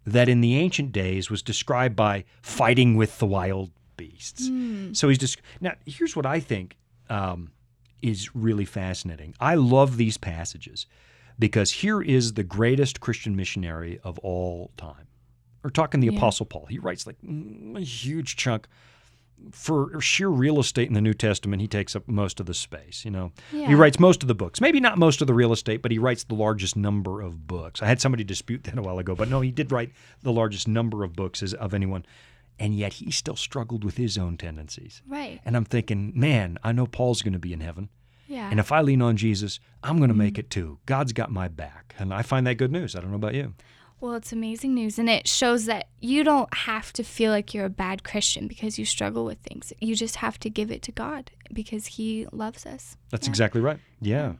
[0.05, 4.49] that in the ancient days was described by fighting with the wild beasts.
[4.93, 5.73] So he's just now.
[5.85, 6.77] Here's what I think
[7.09, 7.51] um,
[8.01, 9.35] is really fascinating.
[9.39, 10.85] I love these passages
[11.37, 15.07] because here is the greatest Christian missionary of all time.
[15.63, 16.17] We're talking the Yeah.
[16.17, 16.67] Apostle Paul.
[16.69, 18.67] He writes like mm, a huge chunk.
[19.51, 23.05] For sheer real estate in the New Testament, he takes up most of the space.
[23.05, 24.59] You know, he writes most of the books.
[24.59, 27.81] Maybe not most of the real estate, but he writes the largest number of books.
[27.81, 29.91] I had somebody dispute that a while ago, but no, he did write
[30.23, 32.05] the largest number of books as of anyone,
[32.59, 35.01] and yet he still struggled with his own tendencies.
[35.07, 35.39] Right.
[35.45, 37.89] And I'm thinking, man, I know Paul's going to be in heaven,
[38.27, 38.49] Yeah.
[38.49, 40.23] and if I lean on Jesus, I'm going to Mm-hmm.
[40.23, 40.79] make it too.
[40.87, 42.95] God's got my back, and I find that good news.
[42.95, 43.53] I don't know about you.
[43.99, 47.65] Well, it's amazing news, and it shows that you don't have to feel like you're
[47.65, 49.73] a bad Christian because you struggle with things.
[49.79, 52.95] You just have to give it to God because He loves us.
[53.09, 53.31] That's Yeah.
[53.31, 53.79] exactly right.
[53.99, 54.33] Yeah.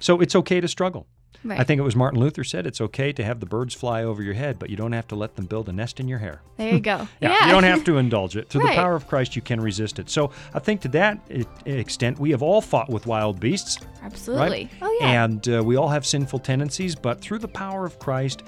[0.00, 1.06] So it's okay to struggle.
[1.44, 1.60] Right.
[1.60, 4.22] I think it was Martin Luther said it's okay to have the birds fly over
[4.22, 6.40] your head, but you don't have to let them build a nest in your hair.
[6.56, 7.06] there you go.
[7.20, 8.48] Yeah, you don't have to indulge it.
[8.48, 8.74] Through Right.
[8.74, 10.08] the power of Christ, you can resist it.
[10.10, 11.20] So I think to that
[11.66, 14.48] extent, we have all fought with wild beasts, Absolutely.
[14.48, 14.70] right?
[14.82, 15.24] Oh yeah.
[15.24, 18.42] And uh, we all have sinful tendencies, but through the power of Christ,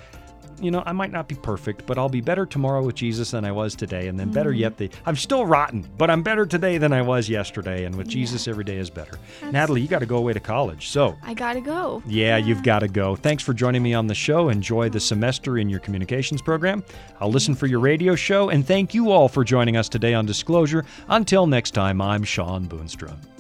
[0.61, 3.45] you know, I might not be perfect, but I'll be better tomorrow with Jesus than
[3.45, 4.09] I was today.
[4.09, 4.59] And then better Mm.
[4.59, 7.85] yet, the, I'm still rotten, but I'm better today than I was yesterday.
[7.85, 9.19] And with Jesus, every day is better.
[9.53, 10.89] Natalie, you got to go away to college.
[10.89, 12.03] So I gotta go.
[12.07, 13.17] yeah, you've got to go.
[13.17, 14.49] Thanks for joining me on the show.
[14.49, 16.83] Enjoy the semester in your communications program.
[17.21, 20.27] I'll listen for your radio show, and thank you all for joining us today on
[20.27, 20.85] Disclosure.
[21.09, 23.36] Until next time, I'm Shawn Boonstra.